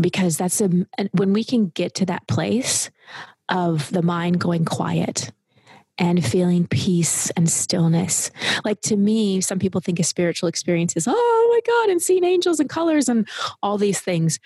Because 0.00 0.36
that's 0.36 0.60
a, 0.60 0.68
when 1.12 1.32
we 1.32 1.44
can 1.44 1.68
get 1.68 1.94
to 1.96 2.06
that 2.06 2.26
place 2.28 2.90
of 3.48 3.90
the 3.90 4.02
mind 4.02 4.38
going 4.38 4.64
quiet 4.64 5.32
and 5.98 6.24
feeling 6.24 6.66
peace 6.66 7.30
and 7.30 7.50
stillness. 7.50 8.30
Like 8.64 8.80
to 8.82 8.96
me, 8.96 9.40
some 9.40 9.58
people 9.58 9.80
think 9.80 9.98
a 9.98 10.04
spiritual 10.04 10.48
experience 10.48 10.96
is, 10.96 11.06
oh 11.08 11.48
my 11.50 11.60
God, 11.66 11.90
and 11.90 12.00
seeing 12.00 12.24
angels 12.24 12.60
and 12.60 12.68
colors 12.68 13.08
and 13.08 13.28
all 13.62 13.78
these 13.78 14.00
things. 14.00 14.38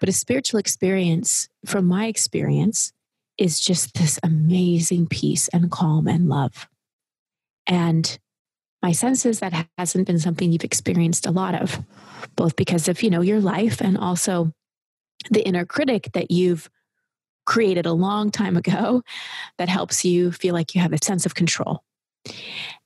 But 0.00 0.08
a 0.08 0.12
spiritual 0.12 0.58
experience, 0.58 1.48
from 1.66 1.86
my 1.86 2.06
experience, 2.06 2.92
is 3.36 3.60
just 3.60 3.94
this 3.94 4.18
amazing 4.22 5.06
peace 5.08 5.48
and 5.48 5.70
calm 5.70 6.08
and 6.08 6.28
love. 6.28 6.68
And 7.66 8.18
my 8.82 8.92
sense 8.92 9.26
is 9.26 9.40
that 9.40 9.66
hasn't 9.78 10.06
been 10.06 10.18
something 10.18 10.52
you've 10.52 10.64
experienced 10.64 11.26
a 11.26 11.30
lot 11.30 11.54
of, 11.54 11.80
both 12.36 12.56
because 12.56 12.88
of, 12.88 13.02
you 13.02 13.10
know, 13.10 13.22
your 13.22 13.40
life 13.40 13.80
and 13.80 13.98
also 13.98 14.52
the 15.30 15.46
inner 15.46 15.64
critic 15.64 16.10
that 16.12 16.30
you've 16.30 16.68
created 17.44 17.86
a 17.86 17.92
long 17.92 18.30
time 18.30 18.56
ago 18.56 19.02
that 19.58 19.68
helps 19.68 20.04
you 20.04 20.32
feel 20.32 20.54
like 20.54 20.74
you 20.74 20.80
have 20.80 20.92
a 20.92 21.04
sense 21.04 21.26
of 21.26 21.34
control. 21.34 21.82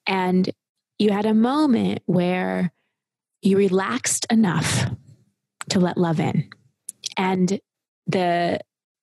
And 0.06 0.50
you 0.98 1.10
had 1.10 1.26
a 1.26 1.34
moment 1.34 2.02
where 2.06 2.72
you 3.42 3.56
relaxed 3.56 4.26
enough 4.30 4.90
to 5.70 5.78
let 5.78 5.96
love 5.96 6.18
in. 6.18 6.48
And 7.16 7.60
the 8.06 8.60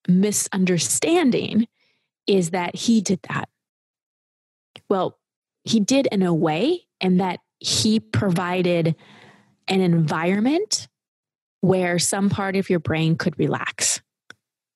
misunderstanding 0.07 1.67
is 2.27 2.51
that 2.51 2.75
he 2.75 3.01
did 3.01 3.19
that. 3.29 3.49
Well, 4.89 5.17
he 5.63 5.79
did 5.79 6.07
in 6.07 6.21
a 6.21 6.33
way, 6.33 6.85
and 7.01 7.19
that 7.19 7.39
he 7.59 7.99
provided 7.99 8.95
an 9.67 9.81
environment 9.81 10.87
where 11.61 11.97
some 11.97 12.29
part 12.29 12.55
of 12.55 12.69
your 12.69 12.79
brain 12.79 13.15
could 13.15 13.37
relax 13.39 14.01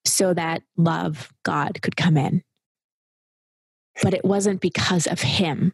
so 0.05 0.33
that 0.33 0.63
love, 0.77 1.31
God, 1.43 1.81
could 1.81 1.95
come 1.95 2.17
in. 2.17 2.43
But 4.01 4.13
it 4.13 4.23
wasn't 4.23 4.61
because 4.61 5.07
of 5.07 5.21
him, 5.21 5.73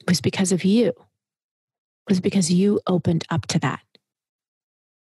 it 0.00 0.08
was 0.08 0.20
because 0.20 0.52
of 0.52 0.64
you. 0.64 0.88
It 0.88 2.12
was 2.12 2.20
because 2.20 2.50
you 2.50 2.80
opened 2.86 3.24
up 3.28 3.46
to 3.48 3.58
that. 3.58 3.82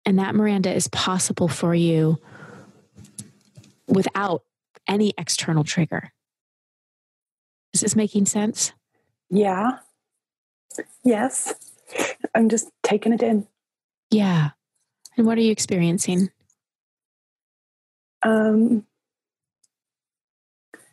And 0.07 0.19
that, 0.19 0.35
Miranda, 0.35 0.73
is 0.73 0.87
possible 0.89 1.49
for 1.49 1.75
you 1.75 2.19
without 3.89 4.43
any 4.87 5.13
external 5.19 5.65
trigger. 5.65 6.13
Is 7.73 7.81
this 7.81 7.97
making 7.97 8.27
sense? 8.27 8.73
Yeah. 9.31 9.79
Yes. 11.03 11.55
I'm 12.35 12.49
just 12.49 12.71
taking 12.83 13.13
it 13.13 13.23
in. 13.23 13.47
Yeah. 14.11 14.51
And 15.17 15.27
what 15.27 15.39
are 15.39 15.43
you 15.43 15.51
experiencing? 15.51 16.31
Um, 18.25 18.87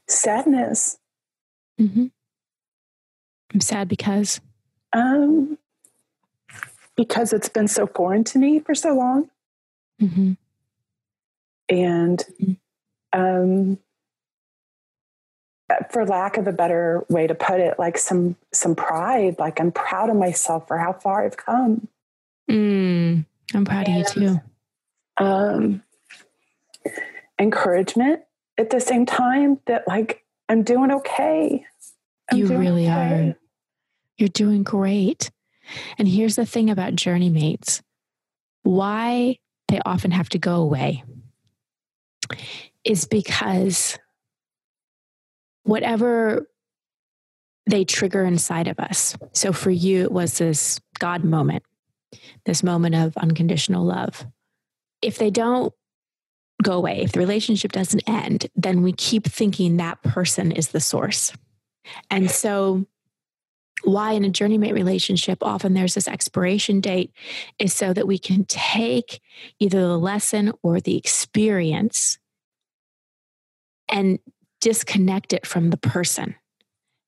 sadness. 0.08 0.98
Mm-hmm. 1.80 2.08
I'm 3.54 3.62
sad 3.62 3.88
because. 3.88 4.42
Um, 4.94 5.58
because 6.96 7.34
it's 7.34 7.50
been 7.50 7.68
so 7.68 7.88
foreign 7.88 8.24
to 8.26 8.38
me 8.38 8.60
for 8.60 8.76
so 8.76 8.94
long. 8.94 9.30
Mm-hmm. 10.02 10.34
And 11.70 12.26
mm-hmm. 12.42 13.20
um, 13.20 13.78
for 15.90 16.06
lack 16.06 16.38
of 16.38 16.48
a 16.48 16.52
better 16.52 17.06
way 17.10 17.28
to 17.28 17.36
put 17.36 17.60
it, 17.60 17.80
like 17.80 17.98
some 17.98 18.36
some 18.52 18.76
pride. 18.76 19.38
Like 19.40 19.60
I'm 19.60 19.72
proud 19.72 20.10
of 20.10 20.16
myself 20.16 20.68
for 20.68 20.78
how 20.78 20.94
far 20.94 21.26
I've 21.26 21.38
come. 21.38 21.88
Mm, 22.50 23.26
I'm 23.54 23.66
proud 23.66 23.88
and, 23.88 24.06
of 24.06 24.16
you 24.16 24.28
too. 24.28 24.42
Um, 25.24 25.84
encouragement 27.42 28.22
at 28.58 28.70
the 28.70 28.80
same 28.80 29.06
time 29.06 29.60
that 29.66 29.88
like 29.88 30.24
I'm 30.48 30.64
doing 30.64 30.92
okay. 30.92 31.66
I'm 32.32 32.38
you 32.38 32.48
doing 32.48 32.60
really 32.60 32.86
okay. 32.86 33.30
are. 33.30 33.36
You're 34.18 34.30
doing 34.30 34.64
great. 34.64 35.32
And 35.98 36.08
here's 36.08 36.36
the 36.36 36.46
thing 36.46 36.70
about 36.70 36.96
journey 36.96 37.30
mates 37.30 37.82
why 38.64 39.40
they 39.68 39.80
often 39.86 40.12
have 40.12 40.30
to 40.30 40.38
go 40.38 40.56
away 40.56 41.04
is 42.84 43.06
because 43.06 43.98
whatever 45.64 46.48
they 47.68 47.86
trigger 47.86 48.24
inside 48.24 48.68
of 48.68 48.80
us. 48.80 49.16
So 49.34 49.54
for 49.54 49.72
you, 49.72 50.02
it 50.04 50.12
was 50.12 50.38
this 50.38 50.80
God 51.00 51.24
moment, 51.24 51.64
this 52.46 52.64
moment 52.64 52.96
of 52.96 53.16
unconditional 53.18 53.86
love. 53.86 54.26
If 55.02 55.18
they 55.18 55.30
don't 55.32 55.74
go 56.62 56.74
away, 56.74 57.02
if 57.02 57.12
the 57.12 57.20
relationship 57.20 57.72
doesn't 57.72 58.08
end, 58.08 58.48
then 58.56 58.82
we 58.82 58.94
keep 58.94 59.26
thinking 59.26 59.78
that 59.78 60.02
person 60.04 60.52
is 60.52 60.70
the 60.70 60.80
source. 60.80 61.34
And 62.10 62.30
so, 62.30 62.86
why 63.84 64.12
in 64.12 64.24
a 64.24 64.30
journeymate 64.30 64.74
relationship 64.74 65.40
often 65.42 65.74
there's 65.74 65.96
this 65.96 66.08
expiration 66.08 66.82
date 66.82 67.12
is 67.58 67.74
so 67.74 67.94
that 67.94 68.06
we 68.06 68.20
can 68.20 68.46
take 68.46 69.20
either 69.60 69.80
the 69.82 69.98
lesson 69.98 70.52
or 70.62 70.80
the 70.80 70.98
experience 70.98 72.20
and 73.90 74.20
disconnect 74.60 75.34
it 75.34 75.46
from 75.46 75.72
the 75.72 75.78
person. 75.78 76.36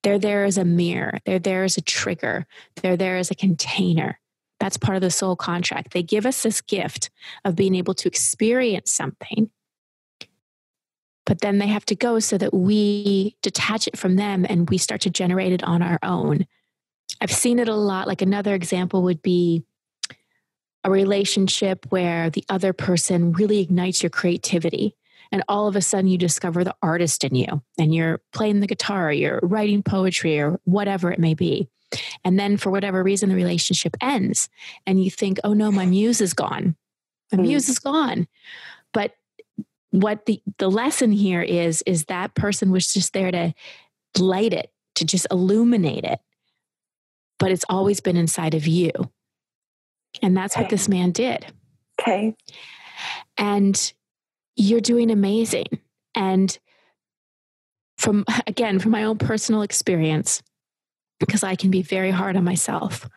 They're 0.01 0.19
there 0.19 0.43
as 0.43 0.57
a 0.57 0.65
mirror, 0.65 1.19
they're 1.25 1.39
there 1.39 1.63
as 1.63 1.77
a 1.77 1.81
trigger, 1.81 2.45
they're 2.81 2.97
there 2.97 3.17
as 3.17 3.31
a 3.31 3.35
container. 3.35 4.19
That's 4.63 4.77
part 4.77 4.95
of 4.95 5.01
the 5.01 5.11
soul 5.11 5.35
contract. 5.35 5.91
They 5.91 6.03
give 6.03 6.25
us 6.25 6.41
this 6.41 6.61
gift 6.61 7.09
of 7.43 7.53
being 7.53 7.75
able 7.75 7.93
to 7.95 8.07
experience 8.07 8.93
something, 8.93 9.49
but 11.25 11.41
then 11.41 11.57
they 11.57 11.67
have 11.67 11.83
to 11.87 11.95
go 11.95 12.19
so 12.19 12.37
that 12.37 12.53
we 12.53 13.35
detach 13.41 13.89
it 13.89 13.97
from 13.97 14.15
them 14.15 14.45
and 14.47 14.69
we 14.69 14.77
start 14.77 15.01
to 15.01 15.09
generate 15.09 15.51
it 15.51 15.65
on 15.65 15.81
our 15.81 15.99
own. 16.01 16.47
I've 17.19 17.29
seen 17.29 17.59
it 17.59 17.67
a 17.67 17.75
lot. 17.75 18.07
Like 18.07 18.21
another 18.21 18.55
example 18.55 19.03
would 19.03 19.21
be 19.21 19.65
a 20.85 20.89
relationship 20.89 21.85
where 21.89 22.29
the 22.29 22.45
other 22.47 22.71
person 22.71 23.33
really 23.33 23.59
ignites 23.59 24.01
your 24.01 24.11
creativity 24.11 24.95
and 25.33 25.43
all 25.49 25.67
of 25.67 25.75
a 25.75 25.81
sudden 25.81 26.07
you 26.07 26.17
discover 26.17 26.63
the 26.63 26.75
artist 26.81 27.25
in 27.25 27.35
you 27.35 27.61
and 27.77 27.93
you're 27.93 28.21
playing 28.31 28.61
the 28.61 28.67
guitar 28.67 29.11
you're 29.11 29.41
writing 29.43 29.83
poetry 29.83 30.39
or 30.39 30.57
whatever 30.63 31.11
it 31.11 31.19
may 31.19 31.33
be 31.33 31.67
and 32.23 32.39
then 32.39 32.57
for 32.57 32.69
whatever 32.71 33.03
reason 33.03 33.29
the 33.29 33.35
relationship 33.35 33.95
ends 34.01 34.49
and 34.85 35.03
you 35.03 35.09
think 35.09 35.39
oh 35.43 35.53
no 35.53 35.71
my 35.71 35.85
muse 35.85 36.21
is 36.21 36.33
gone 36.33 36.75
my 37.31 37.37
mm. 37.37 37.47
muse 37.47 37.69
is 37.69 37.79
gone 37.79 38.27
but 38.93 39.15
what 39.91 40.25
the 40.25 40.41
the 40.57 40.69
lesson 40.69 41.11
here 41.11 41.41
is 41.41 41.83
is 41.85 42.05
that 42.05 42.35
person 42.35 42.71
was 42.71 42.91
just 42.91 43.13
there 43.13 43.31
to 43.31 43.53
light 44.17 44.53
it 44.53 44.71
to 44.95 45.05
just 45.05 45.27
illuminate 45.31 46.03
it 46.03 46.19
but 47.39 47.51
it's 47.51 47.65
always 47.69 47.99
been 47.99 48.17
inside 48.17 48.53
of 48.53 48.67
you 48.67 48.91
and 50.21 50.35
that's 50.35 50.55
okay. 50.55 50.63
what 50.63 50.69
this 50.69 50.87
man 50.87 51.11
did 51.11 51.45
okay 52.01 52.35
and 53.37 53.93
you're 54.55 54.81
doing 54.81 55.11
amazing. 55.11 55.67
And 56.15 56.57
from, 57.97 58.25
again, 58.47 58.79
from 58.79 58.91
my 58.91 59.03
own 59.03 59.17
personal 59.17 59.61
experience, 59.61 60.41
because 61.25 61.43
I 61.43 61.55
can 61.55 61.71
be 61.71 61.81
very 61.81 62.11
hard 62.11 62.35
on 62.35 62.43
myself, 62.43 63.07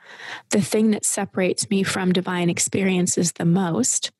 the 0.50 0.60
thing 0.60 0.90
that 0.90 1.04
separates 1.04 1.70
me 1.70 1.82
from 1.82 2.12
divine 2.12 2.50
experiences 2.50 3.32
the 3.32 3.44
most, 3.44 4.10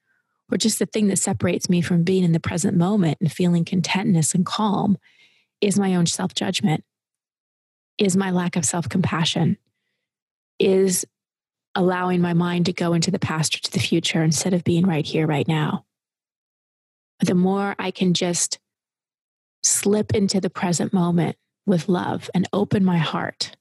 or 0.51 0.59
just 0.59 0.79
the 0.79 0.87
thing 0.87 1.09
that 1.09 1.19
separates 1.19 1.69
me 1.69 1.81
from 1.81 2.03
being 2.03 2.25
in 2.25 2.33
the 2.33 2.41
present 2.41 2.77
moment 2.77 3.19
and 3.21 3.31
feeling 3.31 3.65
contentness 3.65 4.35
and 4.35 4.47
calm, 4.47 4.99
is 5.61 5.79
my 5.79 5.95
own 5.95 6.07
self 6.07 6.35
judgment, 6.35 6.85
is 7.99 8.17
my 8.17 8.31
lack 8.31 8.57
of 8.57 8.65
self 8.65 8.89
compassion, 8.89 9.57
is 10.59 11.07
allowing 11.75 12.21
my 12.21 12.33
mind 12.33 12.67
to 12.67 12.73
go 12.73 12.95
into 12.95 13.11
the 13.11 13.19
past 13.19 13.57
or 13.57 13.59
to 13.61 13.73
the 13.73 13.79
future 13.79 14.23
instead 14.23 14.55
of 14.55 14.65
being 14.65 14.87
right 14.87 15.07
here, 15.07 15.27
right 15.27 15.47
now 15.47 15.87
the 17.21 17.35
more 17.35 17.75
I 17.79 17.91
can 17.91 18.15
just 18.15 18.59
slip 19.63 20.15
into 20.15 20.41
the 20.41 20.51
present 20.51 20.93
moment 20.93 21.37
with 21.65 21.89
love 21.89 22.31
and 22.35 22.49
open 22.53 22.85
my 22.85 22.99
heart. 22.99 23.57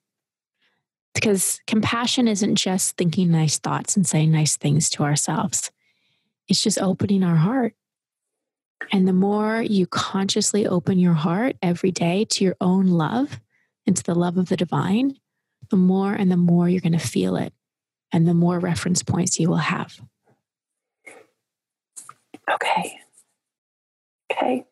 Because 1.15 1.59
compassion 1.65 2.27
isn't 2.27 2.55
just 2.55 2.97
thinking 2.97 3.31
nice 3.31 3.57
thoughts 3.57 3.95
and 3.95 4.05
saying 4.05 4.31
nice 4.31 4.57
things 4.57 4.89
to 4.91 5.03
ourselves, 5.03 5.71
it's 6.47 6.61
just 6.61 6.79
opening 6.79 7.23
our 7.23 7.37
heart. 7.37 7.73
And 8.91 9.07
the 9.07 9.13
more 9.13 9.61
you 9.61 9.87
consciously 9.87 10.67
open 10.67 10.99
your 10.99 11.13
heart 11.13 11.55
every 11.61 11.91
day 11.91 12.25
to 12.25 12.43
your 12.43 12.55
own 12.61 12.85
love 12.87 13.39
and 13.87 13.97
to 13.97 14.03
the 14.03 14.13
love 14.13 14.37
of 14.37 14.49
the 14.49 14.57
divine, 14.57 15.17
the 15.69 15.77
more 15.77 16.13
and 16.13 16.31
the 16.31 16.37
more 16.37 16.69
you're 16.69 16.81
going 16.81 16.91
to 16.91 16.99
feel 16.99 17.35
it, 17.35 17.53
and 18.11 18.27
the 18.27 18.33
more 18.33 18.59
reference 18.59 19.01
points 19.01 19.39
you 19.39 19.49
will 19.49 19.55
have. 19.55 19.99
Okay. 22.51 22.99
Okay. 24.31 24.65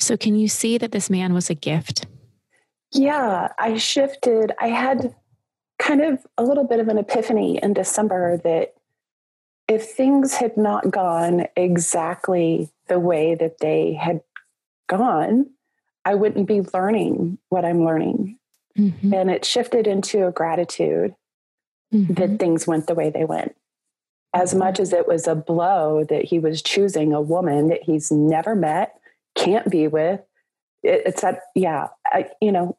So, 0.00 0.16
can 0.16 0.34
you 0.36 0.48
see 0.48 0.78
that 0.78 0.92
this 0.92 1.10
man 1.10 1.34
was 1.34 1.50
a 1.50 1.54
gift? 1.54 2.06
Yeah, 2.92 3.52
I 3.58 3.76
shifted. 3.76 4.52
I 4.60 4.68
had 4.68 5.14
kind 5.78 6.02
of 6.02 6.26
a 6.36 6.42
little 6.42 6.64
bit 6.64 6.80
of 6.80 6.88
an 6.88 6.98
epiphany 6.98 7.58
in 7.62 7.72
December 7.72 8.38
that 8.38 8.74
if 9.68 9.90
things 9.90 10.34
had 10.34 10.56
not 10.56 10.90
gone 10.90 11.46
exactly 11.56 12.70
the 12.88 12.98
way 12.98 13.34
that 13.34 13.58
they 13.58 13.92
had 13.92 14.22
gone, 14.88 15.50
I 16.04 16.14
wouldn't 16.14 16.48
be 16.48 16.62
learning 16.72 17.38
what 17.50 17.64
I'm 17.64 17.84
learning. 17.84 18.38
Mm-hmm. 18.78 19.12
And 19.12 19.30
it 19.30 19.44
shifted 19.44 19.86
into 19.86 20.26
a 20.26 20.32
gratitude 20.32 21.14
mm-hmm. 21.92 22.14
that 22.14 22.38
things 22.38 22.66
went 22.66 22.86
the 22.86 22.94
way 22.94 23.10
they 23.10 23.24
went. 23.24 23.54
As 24.32 24.50
mm-hmm. 24.50 24.60
much 24.60 24.80
as 24.80 24.92
it 24.92 25.06
was 25.06 25.26
a 25.26 25.34
blow 25.34 26.04
that 26.04 26.24
he 26.24 26.38
was 26.38 26.62
choosing 26.62 27.12
a 27.12 27.20
woman 27.20 27.68
that 27.68 27.82
he's 27.82 28.10
never 28.10 28.54
met, 28.54 28.98
can't 29.34 29.70
be 29.70 29.86
with, 29.86 30.20
it, 30.82 31.02
it's 31.06 31.22
that, 31.22 31.40
yeah, 31.54 31.88
I, 32.06 32.30
you 32.40 32.52
know, 32.52 32.76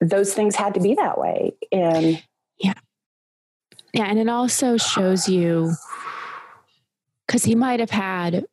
those 0.00 0.34
things 0.34 0.56
had 0.56 0.74
to 0.74 0.80
be 0.80 0.94
that 0.94 1.18
way. 1.18 1.52
And 1.72 2.22
yeah. 2.58 2.74
Yeah. 3.92 4.06
And 4.06 4.18
it 4.18 4.28
also 4.28 4.76
shows 4.76 5.28
you, 5.28 5.72
because 7.26 7.44
he 7.44 7.54
might 7.54 7.80
have 7.80 7.90
had 7.90 8.44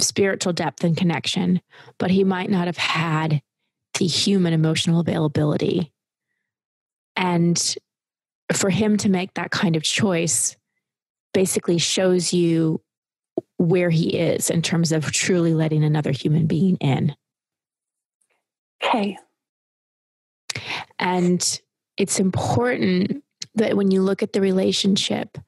spiritual 0.00 0.52
depth 0.52 0.84
and 0.84 0.96
connection, 0.96 1.60
but 1.98 2.10
he 2.10 2.24
might 2.24 2.50
not 2.50 2.66
have 2.66 2.76
had 2.76 3.42
the 3.98 4.06
human 4.06 4.52
emotional 4.52 5.00
availability. 5.00 5.92
And 7.16 7.76
for 8.52 8.70
him 8.70 8.96
to 8.98 9.08
make 9.08 9.34
that 9.34 9.50
kind 9.50 9.76
of 9.76 9.82
choice 9.82 10.56
basically 11.34 11.78
shows 11.78 12.32
you 12.32 12.80
where 13.56 13.90
he 13.90 14.16
is 14.16 14.50
in 14.50 14.62
terms 14.62 14.92
of 14.92 15.10
truly 15.10 15.54
letting 15.54 15.84
another 15.84 16.12
human 16.12 16.46
being 16.46 16.76
in. 16.76 17.14
Okay. 18.82 19.18
And 20.98 21.60
it's 21.96 22.20
important 22.20 23.22
that 23.54 23.76
when 23.76 23.90
you 23.90 24.02
look 24.02 24.22
at 24.22 24.32
the 24.32 24.40
relationship, 24.40 25.38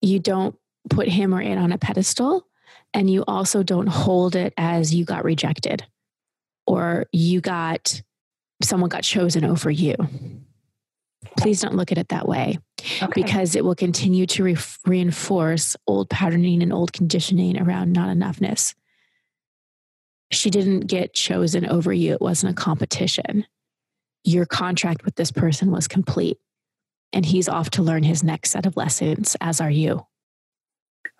you 0.00 0.18
don't 0.18 0.54
put 0.90 1.08
him 1.08 1.34
or 1.34 1.40
it 1.40 1.56
on 1.56 1.72
a 1.72 1.78
pedestal 1.78 2.46
and 2.92 3.10
you 3.10 3.24
also 3.26 3.62
don't 3.62 3.86
hold 3.86 4.36
it 4.36 4.52
as 4.56 4.94
you 4.94 5.04
got 5.04 5.24
rejected 5.24 5.84
or 6.66 7.06
you 7.12 7.40
got 7.40 8.02
someone 8.62 8.88
got 8.88 9.02
chosen 9.02 9.44
over 9.44 9.70
you. 9.70 9.96
Please 11.36 11.60
don't 11.60 11.74
look 11.74 11.90
at 11.90 11.98
it 11.98 12.08
that 12.08 12.28
way 12.28 12.58
okay. 13.02 13.10
because 13.14 13.56
it 13.56 13.64
will 13.64 13.74
continue 13.74 14.26
to 14.26 14.44
re- 14.44 14.56
reinforce 14.86 15.76
old 15.86 16.08
patterning 16.08 16.62
and 16.62 16.72
old 16.72 16.92
conditioning 16.92 17.60
around 17.60 17.92
not 17.92 18.14
enoughness. 18.14 18.74
She 20.34 20.50
didn't 20.50 20.80
get 20.80 21.14
chosen 21.14 21.66
over 21.66 21.92
you, 21.92 22.12
it 22.12 22.20
wasn't 22.20 22.52
a 22.52 22.60
competition. 22.60 23.46
Your 24.24 24.46
contract 24.46 25.04
with 25.04 25.16
this 25.16 25.30
person 25.30 25.70
was 25.70 25.86
complete, 25.86 26.38
and 27.12 27.24
he's 27.24 27.48
off 27.48 27.70
to 27.70 27.82
learn 27.82 28.02
his 28.02 28.22
next 28.22 28.50
set 28.50 28.66
of 28.66 28.76
lessons, 28.76 29.36
as 29.40 29.60
are 29.60 29.70
you. 29.70 30.06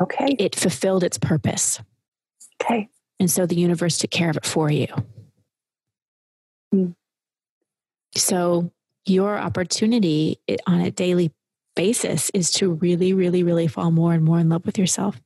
Okay. 0.03 0.37
It 0.39 0.57
fulfilled 0.57 1.05
its 1.05 1.19
purpose. 1.19 1.81
Okay. 2.63 2.89
And 3.21 3.31
so 3.31 3.47
the 3.47 3.55
universe 3.55 3.99
took 3.99 4.11
care 4.11 4.31
of 4.31 4.37
it 4.37 4.47
for 4.47 4.71
you. 4.71 4.89
Mm. 6.75 6.95
So 8.17 8.73
your 9.07 9.39
opportunity 9.39 10.41
on 10.67 10.81
a 10.81 10.91
daily 10.91 11.33
basis 11.77 12.31
is 12.31 12.51
to 12.53 12.73
really, 12.73 13.13
really, 13.13 13.43
really 13.43 13.67
fall 13.67 13.91
more 13.91 14.15
and 14.15 14.25
more 14.25 14.39
in 14.39 14.49
love 14.49 14.67
with 14.67 14.79
yourself. 14.79 15.21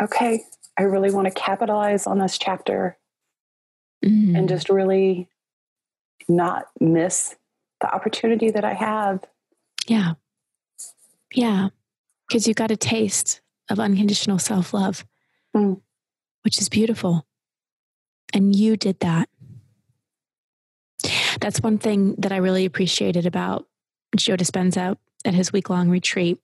Okay. 0.00 0.40
I 0.78 0.82
really 0.82 1.10
want 1.10 1.26
to 1.26 1.30
capitalize 1.30 2.06
on 2.06 2.18
this 2.18 2.38
chapter 2.38 2.98
mm-hmm. 4.04 4.36
and 4.36 4.48
just 4.48 4.68
really 4.68 5.28
not 6.28 6.66
miss 6.80 7.34
the 7.80 7.92
opportunity 7.94 8.50
that 8.50 8.64
I 8.64 8.74
have. 8.74 9.24
Yeah. 9.86 10.14
Yeah 11.34 11.68
because 12.26 12.46
you 12.46 12.54
got 12.54 12.70
a 12.70 12.76
taste 12.76 13.40
of 13.70 13.78
unconditional 13.80 14.38
self 14.38 14.74
love, 14.74 15.04
mm. 15.56 15.80
which 16.42 16.58
is 16.58 16.68
beautiful. 16.68 17.26
And 18.32 18.54
you 18.54 18.76
did 18.76 19.00
that. 19.00 19.28
That's 21.40 21.60
one 21.60 21.78
thing 21.78 22.16
that 22.18 22.32
I 22.32 22.38
really 22.38 22.64
appreciated 22.64 23.26
about 23.26 23.66
Joe 24.16 24.36
Dispenza 24.36 24.96
at 25.24 25.34
his 25.34 25.52
week 25.52 25.70
long 25.70 25.88
retreat. 25.88 26.38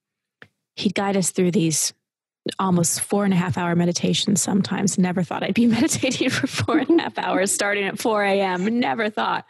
He'd 0.76 0.94
guide 0.94 1.16
us 1.16 1.30
through 1.30 1.50
these 1.50 1.92
almost 2.58 3.00
four 3.00 3.24
and 3.24 3.32
a 3.32 3.36
half 3.36 3.56
hour 3.56 3.74
meditations 3.76 4.42
sometimes. 4.42 4.98
Never 4.98 5.22
thought 5.22 5.42
I'd 5.42 5.54
be 5.54 5.66
meditating 5.80 6.30
for 6.30 6.46
four 6.46 6.78
and 6.78 7.00
a 7.00 7.04
half 7.04 7.18
hours 7.18 7.52
starting 7.52 7.84
at 7.84 7.98
4 7.98 8.24
a.m. 8.24 8.80
Never 8.80 9.10
thought. 9.10 9.46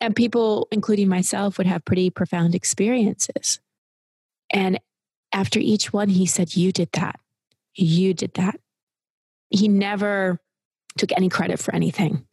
And 0.00 0.16
people, 0.16 0.68
including 0.70 1.08
myself, 1.08 1.58
would 1.58 1.66
have 1.66 1.84
pretty 1.84 2.10
profound 2.10 2.54
experiences. 2.54 3.60
And 4.50 4.80
after 5.32 5.58
each 5.58 5.92
one, 5.92 6.08
he 6.08 6.26
said, 6.26 6.56
You 6.56 6.72
did 6.72 6.90
that. 6.92 7.20
You 7.74 8.14
did 8.14 8.34
that. 8.34 8.58
He 9.50 9.68
never 9.68 10.38
took 10.96 11.12
any 11.12 11.28
credit 11.28 11.58
for 11.58 11.74
anything. 11.74 12.26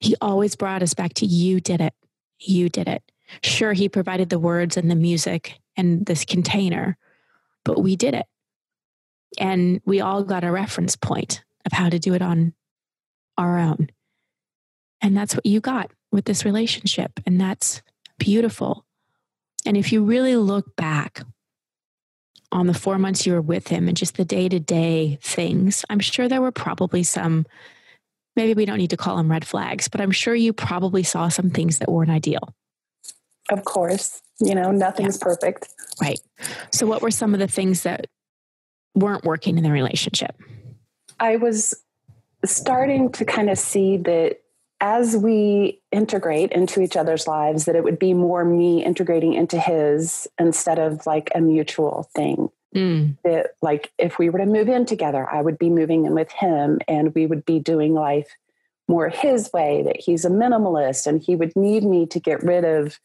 He 0.00 0.16
always 0.20 0.56
brought 0.56 0.82
us 0.82 0.94
back 0.94 1.14
to 1.14 1.26
you 1.26 1.60
did 1.60 1.80
it. 1.80 1.94
You 2.38 2.68
did 2.68 2.88
it. 2.88 3.02
Sure, 3.42 3.72
he 3.72 3.88
provided 3.88 4.30
the 4.30 4.38
words 4.38 4.76
and 4.76 4.90
the 4.90 4.96
music 4.96 5.60
and 5.76 6.04
this 6.04 6.24
container, 6.24 6.98
but 7.64 7.82
we 7.82 7.96
did 7.96 8.14
it. 8.14 8.26
And 9.38 9.80
we 9.84 10.00
all 10.00 10.22
got 10.22 10.44
a 10.44 10.50
reference 10.50 10.96
point 10.96 11.42
of 11.64 11.72
how 11.72 11.88
to 11.88 11.98
do 11.98 12.14
it 12.14 12.22
on 12.22 12.54
our 13.38 13.58
own. 13.58 13.88
And 15.00 15.16
that's 15.16 15.34
what 15.34 15.46
you 15.46 15.60
got 15.60 15.90
with 16.10 16.24
this 16.26 16.44
relationship. 16.44 17.20
And 17.26 17.40
that's 17.40 17.82
beautiful. 18.18 18.84
And 19.66 19.76
if 19.76 19.92
you 19.92 20.04
really 20.04 20.36
look 20.36 20.76
back 20.76 21.22
on 22.50 22.66
the 22.66 22.74
four 22.74 22.98
months 22.98 23.24
you 23.24 23.32
were 23.32 23.40
with 23.40 23.68
him 23.68 23.88
and 23.88 23.96
just 23.96 24.16
the 24.16 24.24
day 24.24 24.48
to 24.48 24.60
day 24.60 25.18
things, 25.22 25.84
I'm 25.88 26.00
sure 26.00 26.28
there 26.28 26.42
were 26.42 26.52
probably 26.52 27.02
some, 27.02 27.46
maybe 28.36 28.54
we 28.54 28.64
don't 28.64 28.78
need 28.78 28.90
to 28.90 28.96
call 28.96 29.16
them 29.16 29.30
red 29.30 29.46
flags, 29.46 29.88
but 29.88 30.00
I'm 30.00 30.10
sure 30.10 30.34
you 30.34 30.52
probably 30.52 31.02
saw 31.02 31.28
some 31.28 31.50
things 31.50 31.78
that 31.78 31.90
weren't 31.90 32.10
ideal. 32.10 32.54
Of 33.50 33.64
course. 33.64 34.20
You 34.40 34.54
know, 34.54 34.70
nothing's 34.70 35.18
yeah. 35.18 35.24
perfect. 35.24 35.68
Right. 36.00 36.20
So, 36.70 36.86
what 36.86 37.02
were 37.02 37.10
some 37.10 37.34
of 37.34 37.40
the 37.40 37.48
things 37.48 37.82
that 37.82 38.06
weren't 38.94 39.24
working 39.24 39.58
in 39.58 39.64
the 39.64 39.72
relationship? 39.72 40.36
I 41.20 41.36
was 41.36 41.74
starting 42.44 43.12
to 43.12 43.24
kind 43.24 43.50
of 43.50 43.58
see 43.58 43.96
that 43.98 44.38
as 44.80 45.16
we 45.16 45.80
integrate 45.92 46.50
into 46.50 46.82
each 46.82 46.96
other's 46.96 47.28
lives, 47.28 47.66
that 47.66 47.76
it 47.76 47.84
would 47.84 48.00
be 48.00 48.14
more 48.14 48.44
me 48.44 48.84
integrating 48.84 49.32
into 49.32 49.58
his 49.58 50.26
instead 50.40 50.80
of 50.80 51.06
like 51.06 51.30
a 51.34 51.40
mutual 51.40 52.10
thing. 52.16 52.50
Mm. 52.74 53.16
That, 53.22 53.50
like, 53.60 53.92
if 53.98 54.18
we 54.18 54.28
were 54.28 54.38
to 54.38 54.46
move 54.46 54.68
in 54.68 54.86
together, 54.86 55.28
I 55.30 55.40
would 55.40 55.58
be 55.58 55.70
moving 55.70 56.04
in 56.04 56.14
with 56.14 56.32
him 56.32 56.80
and 56.88 57.14
we 57.14 57.26
would 57.26 57.44
be 57.44 57.60
doing 57.60 57.94
life 57.94 58.28
more 58.88 59.08
his 59.08 59.50
way, 59.52 59.82
that 59.84 60.00
he's 60.00 60.24
a 60.24 60.30
minimalist 60.30 61.06
and 61.06 61.22
he 61.22 61.36
would 61.36 61.54
need 61.54 61.84
me 61.84 62.06
to 62.06 62.18
get 62.18 62.42
rid 62.42 62.64
of 62.64 62.98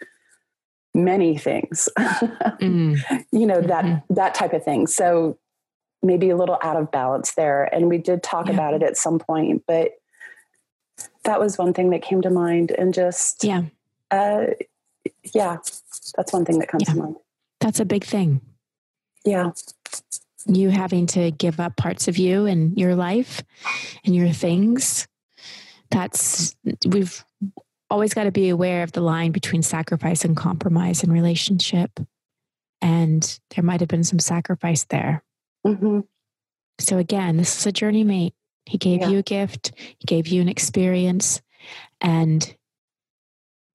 many 0.95 1.37
things. 1.37 1.89
mm. 1.99 3.25
You 3.31 3.45
know, 3.45 3.61
that 3.61 3.85
mm-hmm. 3.85 4.13
that 4.13 4.33
type 4.33 4.53
of 4.53 4.63
thing. 4.63 4.87
So 4.87 5.37
maybe 6.07 6.29
a 6.29 6.37
little 6.37 6.57
out 6.63 6.77
of 6.77 6.89
balance 6.89 7.33
there. 7.35 7.65
And 7.73 7.89
we 7.89 7.99
did 7.99 8.23
talk 8.23 8.47
yeah. 8.47 8.53
about 8.53 8.73
it 8.73 8.81
at 8.81 8.97
some 8.97 9.19
point, 9.19 9.63
but 9.67 9.91
that 11.23 11.39
was 11.39 11.57
one 11.57 11.73
thing 11.73 11.89
that 11.91 12.01
came 12.01 12.21
to 12.21 12.29
mind 12.29 12.71
and 12.71 12.93
just 12.93 13.43
yeah 13.43 13.63
uh, 14.11 14.45
yeah 15.33 15.57
that's 16.15 16.33
one 16.33 16.45
thing 16.45 16.59
that 16.59 16.69
comes 16.69 16.83
yeah. 16.87 16.93
to 16.93 16.99
mind 16.99 17.15
that's 17.59 17.79
a 17.79 17.85
big 17.85 18.03
thing 18.03 18.41
yeah 19.25 19.51
you 20.45 20.69
having 20.69 21.05
to 21.05 21.31
give 21.31 21.59
up 21.59 21.75
parts 21.75 22.07
of 22.07 22.17
you 22.17 22.45
and 22.45 22.77
your 22.77 22.95
life 22.95 23.43
and 24.05 24.15
your 24.15 24.29
things 24.29 25.07
that's 25.91 26.55
we've 26.87 27.23
always 27.89 28.13
got 28.13 28.23
to 28.23 28.31
be 28.31 28.49
aware 28.49 28.83
of 28.83 28.91
the 28.93 29.01
line 29.01 29.31
between 29.31 29.61
sacrifice 29.61 30.23
and 30.23 30.35
compromise 30.35 31.03
in 31.03 31.11
relationship 31.11 31.99
and 32.81 33.39
there 33.55 33.63
might 33.63 33.79
have 33.79 33.89
been 33.89 34.03
some 34.03 34.19
sacrifice 34.19 34.85
there 34.85 35.23
mm-hmm. 35.65 35.99
so 36.79 36.97
again 36.97 37.37
this 37.37 37.59
is 37.59 37.65
a 37.65 37.71
journey 37.71 38.03
mate. 38.03 38.33
He 38.65 38.77
gave 38.77 39.01
yeah. 39.01 39.09
you 39.09 39.19
a 39.19 39.23
gift, 39.23 39.71
he 39.77 40.05
gave 40.05 40.27
you 40.27 40.41
an 40.41 40.49
experience, 40.49 41.41
and 42.01 42.53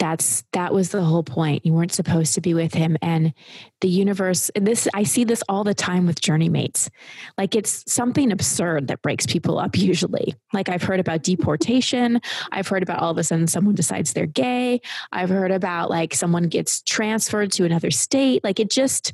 that's 0.03 0.43
that 0.53 0.75
was 0.75 0.89
the 0.89 1.05
whole 1.05 1.23
point. 1.23 1.65
You 1.65 1.73
weren't 1.75 1.93
supposed 1.93 2.35
to 2.35 2.41
be 2.41 2.55
with 2.55 2.75
him 2.75 2.97
and 3.03 3.33
the 3.81 3.89
universe 3.89 4.51
this 4.57 4.89
i 4.95 5.05
see 5.05 5.23
this 5.23 5.45
all 5.49 5.63
the 5.63 5.75
time 5.75 6.07
with 6.07 6.21
journey 6.21 6.49
mates. 6.49 6.91
Like 7.39 7.55
it's 7.55 7.85
something 7.91 8.33
absurd 8.33 8.89
that 8.89 9.01
breaks 9.01 9.27
people 9.27 9.61
up 9.61 9.79
usually. 9.79 10.35
Like 10.53 10.69
i've 10.69 10.83
heard 10.83 10.99
about 10.99 11.23
deportation 11.23 12.21
i've 12.51 12.67
heard 12.67 12.83
about 12.83 12.99
all 12.99 13.13
of 13.13 13.19
a 13.19 13.23
sudden 13.23 13.47
someone 13.47 13.77
decides 13.77 14.13
they're 14.13 14.27
gay 14.27 14.81
i've 15.13 15.29
heard 15.29 15.53
about 15.53 15.89
like 15.89 16.15
someone 16.15 16.49
gets 16.49 16.83
transferred 16.83 17.53
to 17.53 17.65
another 17.65 17.93
state. 17.93 18.43
Like 18.43 18.59
it 18.59 18.71
just 18.71 19.13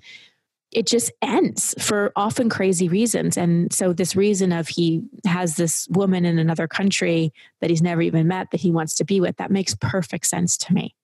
it 0.71 0.87
just 0.87 1.11
ends 1.23 1.75
for 1.79 2.13
often 2.15 2.49
crazy 2.49 2.89
reasons. 2.89 3.37
And 3.37 3.73
so, 3.73 3.93
this 3.93 4.15
reason 4.15 4.53
of 4.53 4.69
he 4.69 5.03
has 5.25 5.57
this 5.57 5.89
woman 5.89 6.25
in 6.25 6.39
another 6.39 6.69
country 6.69 7.33
that 7.61 7.71
he's 7.71 7.83
never 7.83 8.03
even 8.03 8.29
met 8.29 8.51
that 8.51 8.61
he 8.61 8.71
wants 8.71 8.95
to 8.97 9.05
be 9.05 9.21
with, 9.21 9.37
that 9.39 9.51
makes 9.51 9.75
perfect 9.75 10.27
sense 10.27 10.57
to 10.59 10.75
me. 10.75 10.95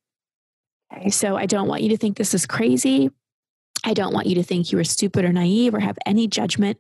Okay. 0.92 1.10
So, 1.10 1.36
I 1.36 1.46
don't 1.46 1.68
want 1.68 1.82
you 1.82 1.88
to 1.90 1.96
think 1.96 2.16
this 2.16 2.34
is 2.34 2.46
crazy. 2.46 3.10
I 3.86 3.92
don't 3.94 4.14
want 4.14 4.26
you 4.26 4.34
to 4.36 4.42
think 4.42 4.72
you 4.72 4.78
were 4.78 4.84
stupid 4.84 5.24
or 5.24 5.32
naive 5.32 5.74
or 5.74 5.80
have 5.80 5.98
any 6.06 6.26
judgment. 6.26 6.78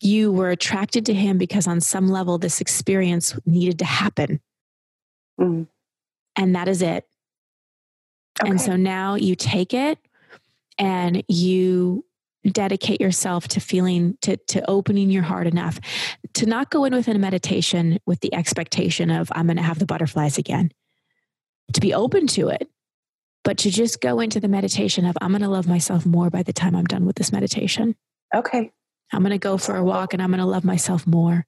You 0.00 0.32
were 0.32 0.50
attracted 0.50 1.06
to 1.06 1.14
him 1.14 1.38
because, 1.38 1.66
on 1.66 1.80
some 1.80 2.08
level, 2.08 2.38
this 2.38 2.60
experience 2.60 3.34
needed 3.46 3.78
to 3.78 3.84
happen. 3.84 4.40
Mm. 5.40 5.68
And 6.36 6.54
that 6.54 6.68
is 6.68 6.82
it. 6.82 7.06
Okay. 8.40 8.50
And 8.50 8.60
so 8.60 8.76
now 8.76 9.16
you 9.16 9.34
take 9.34 9.74
it 9.74 9.98
and 10.78 11.22
you 11.28 12.04
dedicate 12.48 13.00
yourself 13.00 13.48
to 13.48 13.60
feeling 13.60 14.16
to 14.22 14.36
to 14.48 14.68
opening 14.68 15.10
your 15.10 15.22
heart 15.22 15.46
enough 15.46 15.78
to 16.34 16.46
not 16.46 16.70
go 16.70 16.84
in 16.84 16.94
within 16.94 17.16
a 17.16 17.18
meditation 17.18 17.98
with 18.06 18.20
the 18.20 18.34
expectation 18.34 19.10
of 19.10 19.30
I'm 19.34 19.46
going 19.46 19.56
to 19.56 19.62
have 19.62 19.78
the 19.78 19.86
butterflies 19.86 20.38
again. 20.38 20.70
To 21.74 21.80
be 21.80 21.94
open 21.94 22.26
to 22.28 22.48
it, 22.48 22.68
but 23.44 23.58
to 23.58 23.70
just 23.70 24.00
go 24.00 24.20
into 24.20 24.40
the 24.40 24.48
meditation 24.48 25.04
of 25.04 25.16
I'm 25.20 25.30
going 25.30 25.42
to 25.42 25.48
love 25.48 25.68
myself 25.68 26.04
more 26.04 26.30
by 26.30 26.42
the 26.42 26.52
time 26.52 26.74
I'm 26.74 26.86
done 26.86 27.04
with 27.04 27.16
this 27.16 27.32
meditation. 27.32 27.94
Okay. 28.34 28.70
I'm 29.12 29.22
going 29.22 29.30
to 29.30 29.38
go 29.38 29.56
for 29.56 29.76
a 29.76 29.84
walk 29.84 30.12
and 30.12 30.22
I'm 30.22 30.30
going 30.30 30.40
to 30.40 30.46
love 30.46 30.64
myself 30.64 31.06
more. 31.06 31.46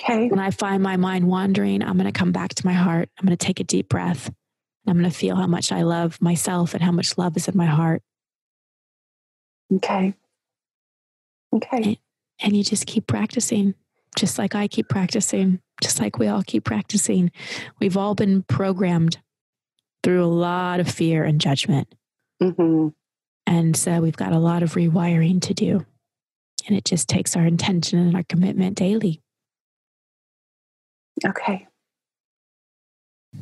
Okay. 0.00 0.28
When 0.28 0.38
I 0.38 0.50
find 0.50 0.82
my 0.82 0.96
mind 0.96 1.26
wandering, 1.26 1.82
I'm 1.82 1.96
going 1.96 2.10
to 2.10 2.18
come 2.18 2.32
back 2.32 2.54
to 2.54 2.66
my 2.66 2.72
heart. 2.72 3.08
I'm 3.18 3.26
going 3.26 3.36
to 3.36 3.46
take 3.46 3.60
a 3.60 3.64
deep 3.64 3.88
breath. 3.88 4.26
And 4.26 4.34
I'm 4.86 4.98
going 4.98 5.10
to 5.10 5.16
feel 5.16 5.36
how 5.36 5.46
much 5.46 5.72
I 5.72 5.82
love 5.82 6.20
myself 6.22 6.74
and 6.74 6.82
how 6.82 6.92
much 6.92 7.18
love 7.18 7.36
is 7.36 7.48
in 7.48 7.56
my 7.56 7.66
heart. 7.66 8.02
Okay. 9.74 10.14
Okay. 11.54 11.82
And, 11.82 11.96
and 12.40 12.56
you 12.56 12.62
just 12.62 12.86
keep 12.86 13.06
practicing, 13.06 13.74
just 14.16 14.38
like 14.38 14.54
I 14.54 14.68
keep 14.68 14.88
practicing, 14.88 15.60
just 15.82 16.00
like 16.00 16.18
we 16.18 16.28
all 16.28 16.42
keep 16.42 16.64
practicing. 16.64 17.30
We've 17.80 17.96
all 17.96 18.14
been 18.14 18.42
programmed 18.42 19.18
through 20.02 20.24
a 20.24 20.26
lot 20.26 20.80
of 20.80 20.88
fear 20.88 21.24
and 21.24 21.40
judgment. 21.40 21.92
Mm-hmm. 22.42 22.88
And 23.46 23.76
so 23.76 24.00
we've 24.00 24.16
got 24.16 24.32
a 24.32 24.38
lot 24.38 24.62
of 24.62 24.74
rewiring 24.74 25.40
to 25.42 25.54
do. 25.54 25.84
And 26.66 26.76
it 26.76 26.84
just 26.84 27.08
takes 27.08 27.36
our 27.36 27.46
intention 27.46 27.98
and 27.98 28.14
our 28.14 28.22
commitment 28.24 28.76
daily. 28.76 29.22
Okay. 31.26 31.66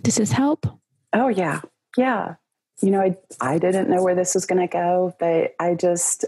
Does 0.02 0.16
this 0.16 0.32
help? 0.32 0.66
Oh, 1.12 1.28
yeah. 1.28 1.60
Yeah. 1.96 2.36
You 2.82 2.90
know, 2.90 3.00
I, 3.00 3.16
I 3.40 3.58
didn't 3.58 3.88
know 3.88 4.02
where 4.02 4.14
this 4.14 4.34
was 4.34 4.46
going 4.46 4.60
to 4.60 4.70
go, 4.70 5.14
but 5.18 5.54
I 5.58 5.74
just, 5.74 6.24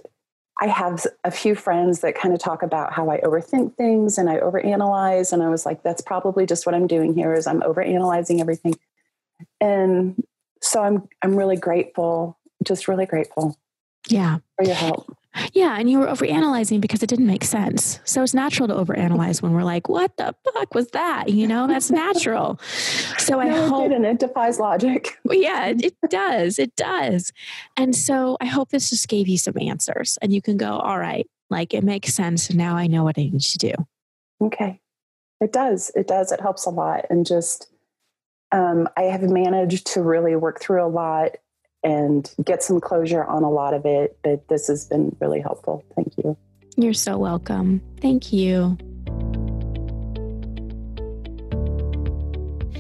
I 0.61 0.67
have 0.67 1.07
a 1.25 1.31
few 1.31 1.55
friends 1.55 2.01
that 2.01 2.15
kind 2.15 2.35
of 2.35 2.41
talk 2.41 2.63
about 2.63 2.93
how 2.93 3.11
I 3.11 3.21
overthink 3.21 3.77
things 3.77 4.19
and 4.19 4.29
I 4.31 4.39
overanalyze. 4.39 5.33
And 5.33 5.43
I 5.43 5.51
was 5.51 5.67
like, 5.67 5.83
that's 5.83 6.01
probably 6.01 6.47
just 6.47 6.67
what 6.67 6.75
I'm 6.75 6.87
doing 6.87 7.15
here 7.15 7.35
is 7.35 7.47
I'm 7.47 7.61
overanalyzing 7.61 8.41
everything. 8.41 8.75
And 9.61 10.23
so 10.61 10.83
I'm 10.83 11.09
I'm 11.23 11.37
really 11.37 11.57
grateful, 11.57 12.39
just 12.65 12.89
really 12.89 13.07
grateful. 13.07 13.57
Yeah. 14.09 14.39
For 14.57 14.65
your 14.65 14.75
help. 14.75 15.17
Yeah, 15.53 15.77
and 15.79 15.91
you 15.91 15.99
were 15.99 16.07
overanalyzing 16.07 16.81
because 16.81 17.03
it 17.03 17.09
didn't 17.09 17.27
make 17.27 17.45
sense. 17.45 18.01
So 18.05 18.23
it's 18.23 18.35
natural 18.35 18.69
to 18.69 18.75
overanalyze 18.75 19.43
when 19.43 19.53
we're 19.53 19.65
like, 19.65 19.89
"What 19.89 20.17
the 20.17 20.35
fuck 20.55 20.75
was 20.75 20.89
that?" 20.89 21.29
You 21.29 21.47
know, 21.47 21.67
that's 21.67 21.91
natural. 21.91 22.59
So 23.19 23.35
no, 23.35 23.41
I 23.41 23.69
hope, 23.69 23.91
it 23.91 23.93
and 23.93 24.07
it 24.07 24.19
defies 24.19 24.59
logic. 24.59 25.19
yeah, 25.31 25.67
it, 25.67 25.85
it 25.85 26.11
does. 26.11 26.59
It 26.59 26.75
does. 26.77 27.33
And 27.77 27.95
so 27.95 28.37
I 28.41 28.47
hope 28.47 28.71
this 28.71 28.91
just 28.91 29.09
gave 29.09 29.29
you 29.29 29.39
some 29.39 29.57
answers, 29.61 30.19
and 30.23 30.33
you 30.33 30.43
can 30.43 30.57
go, 30.57 30.79
"All 30.79 30.99
right, 30.99 31.27
like 31.51 31.75
it 31.75 31.85
makes 31.85 32.15
sense. 32.15 32.53
Now 32.53 32.77
I 32.77 32.87
know 32.87 33.05
what 33.05 33.19
I 33.19 33.23
need 33.23 33.41
to 33.41 33.59
do." 33.59 33.73
Okay, 34.41 34.81
it 35.41 35.53
does. 35.53 35.91
It 35.95 36.07
does. 36.07 36.33
It 36.33 36.41
helps 36.41 36.67
a 36.67 36.71
lot, 36.71 37.07
and 37.11 37.27
just 37.27 37.69
um, 38.53 38.89
I 38.97 39.03
have 39.03 39.23
managed 39.23 39.87
to 39.95 40.03
really 40.03 40.37
work 40.37 40.61
through 40.61 40.85
a 40.85 40.89
lot 40.89 41.37
and 41.89 42.35
get 42.45 42.63
some 42.63 42.81
closure 42.81 43.25
on 43.25 43.43
a 43.43 43.51
lot 43.51 43.73
of 43.73 43.87
it, 43.87 44.19
but 44.23 44.47
this 44.49 44.67
has 44.67 44.85
been 44.85 45.17
really 45.21 45.41
helpful. 45.41 45.83
Thank 45.97 46.13
you. 46.19 46.37
You're 46.77 46.93
so 46.93 47.17
welcome. 47.17 47.81
Thank 48.03 48.31
you. 48.31 48.77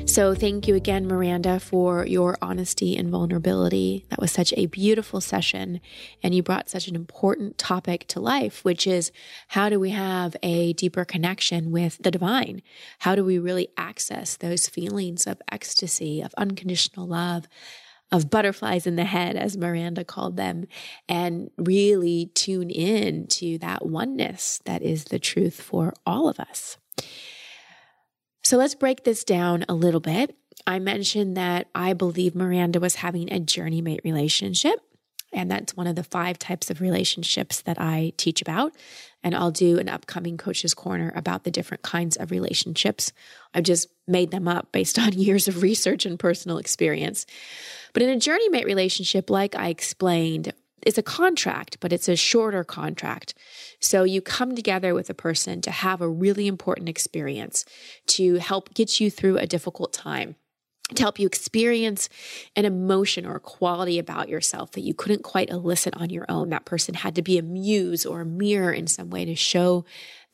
So, 0.04 0.34
thank 0.34 0.68
you 0.68 0.74
again, 0.74 1.06
Miranda, 1.06 1.60
for 1.60 2.04
your 2.06 2.36
honesty 2.42 2.96
and 2.96 3.10
vulnerability. 3.10 4.04
That 4.10 4.20
was 4.20 4.32
such 4.32 4.52
a 4.56 4.66
beautiful 4.66 5.20
session. 5.20 5.80
And 6.22 6.34
you 6.34 6.42
brought 6.42 6.68
such 6.68 6.88
an 6.88 6.96
important 6.96 7.56
topic 7.56 8.06
to 8.08 8.20
life, 8.20 8.64
which 8.64 8.86
is 8.86 9.12
how 9.48 9.68
do 9.68 9.78
we 9.80 9.90
have 9.90 10.36
a 10.42 10.72
deeper 10.74 11.04
connection 11.04 11.70
with 11.70 11.98
the 12.02 12.10
divine? 12.10 12.62
How 13.00 13.14
do 13.14 13.24
we 13.24 13.38
really 13.38 13.68
access 13.76 14.36
those 14.36 14.68
feelings 14.68 15.26
of 15.26 15.40
ecstasy, 15.50 16.20
of 16.20 16.34
unconditional 16.36 17.06
love? 17.06 17.46
Of 18.10 18.30
butterflies 18.30 18.86
in 18.86 18.96
the 18.96 19.04
head, 19.04 19.36
as 19.36 19.58
Miranda 19.58 20.02
called 20.02 20.36
them, 20.36 20.66
and 21.08 21.50
really 21.58 22.30
tune 22.34 22.70
in 22.70 23.26
to 23.26 23.58
that 23.58 23.84
oneness 23.84 24.60
that 24.64 24.82
is 24.82 25.04
the 25.04 25.18
truth 25.18 25.60
for 25.60 25.92
all 26.06 26.26
of 26.28 26.40
us. 26.40 26.78
So 28.42 28.56
let's 28.56 28.74
break 28.74 29.04
this 29.04 29.24
down 29.24 29.66
a 29.68 29.74
little 29.74 30.00
bit. 30.00 30.34
I 30.66 30.78
mentioned 30.78 31.36
that 31.36 31.68
I 31.74 31.92
believe 31.92 32.34
Miranda 32.34 32.80
was 32.80 32.96
having 32.96 33.30
a 33.30 33.40
journey 33.40 33.82
mate 33.82 34.00
relationship. 34.04 34.80
And 35.32 35.50
that's 35.50 35.76
one 35.76 35.86
of 35.86 35.96
the 35.96 36.04
five 36.04 36.38
types 36.38 36.70
of 36.70 36.80
relationships 36.80 37.60
that 37.62 37.78
I 37.78 38.12
teach 38.16 38.40
about. 38.40 38.72
And 39.22 39.34
I'll 39.34 39.50
do 39.50 39.78
an 39.78 39.88
upcoming 39.88 40.38
Coach's 40.38 40.72
Corner 40.72 41.12
about 41.14 41.44
the 41.44 41.50
different 41.50 41.82
kinds 41.82 42.16
of 42.16 42.30
relationships. 42.30 43.12
I've 43.52 43.64
just 43.64 43.88
made 44.06 44.30
them 44.30 44.48
up 44.48 44.72
based 44.72 44.98
on 44.98 45.12
years 45.12 45.48
of 45.48 45.62
research 45.62 46.06
and 46.06 46.18
personal 46.18 46.56
experience. 46.56 47.26
But 47.98 48.04
in 48.04 48.10
a 48.10 48.20
journey 48.20 48.48
mate 48.48 48.64
relationship, 48.64 49.28
like 49.28 49.56
I 49.56 49.70
explained, 49.70 50.52
it's 50.82 50.98
a 50.98 51.02
contract, 51.02 51.78
but 51.80 51.92
it's 51.92 52.08
a 52.08 52.14
shorter 52.14 52.62
contract. 52.62 53.34
So 53.80 54.04
you 54.04 54.22
come 54.22 54.54
together 54.54 54.94
with 54.94 55.10
a 55.10 55.14
person 55.14 55.60
to 55.62 55.72
have 55.72 56.00
a 56.00 56.08
really 56.08 56.46
important 56.46 56.88
experience 56.88 57.64
to 58.06 58.36
help 58.36 58.72
get 58.72 59.00
you 59.00 59.10
through 59.10 59.38
a 59.38 59.48
difficult 59.48 59.92
time 59.92 60.36
to 60.94 61.02
help 61.02 61.18
you 61.18 61.26
experience 61.26 62.08
an 62.54 62.64
emotion 62.64 63.26
or 63.26 63.34
a 63.34 63.40
quality 63.40 63.98
about 63.98 64.28
yourself 64.28 64.70
that 64.70 64.82
you 64.82 64.94
couldn't 64.94 65.24
quite 65.24 65.50
elicit 65.50 65.92
on 65.96 66.08
your 66.08 66.24
own. 66.28 66.50
That 66.50 66.66
person 66.66 66.94
had 66.94 67.16
to 67.16 67.22
be 67.22 67.36
a 67.36 67.42
muse 67.42 68.06
or 68.06 68.20
a 68.20 68.24
mirror 68.24 68.72
in 68.72 68.86
some 68.86 69.10
way 69.10 69.24
to 69.24 69.34
show 69.34 69.84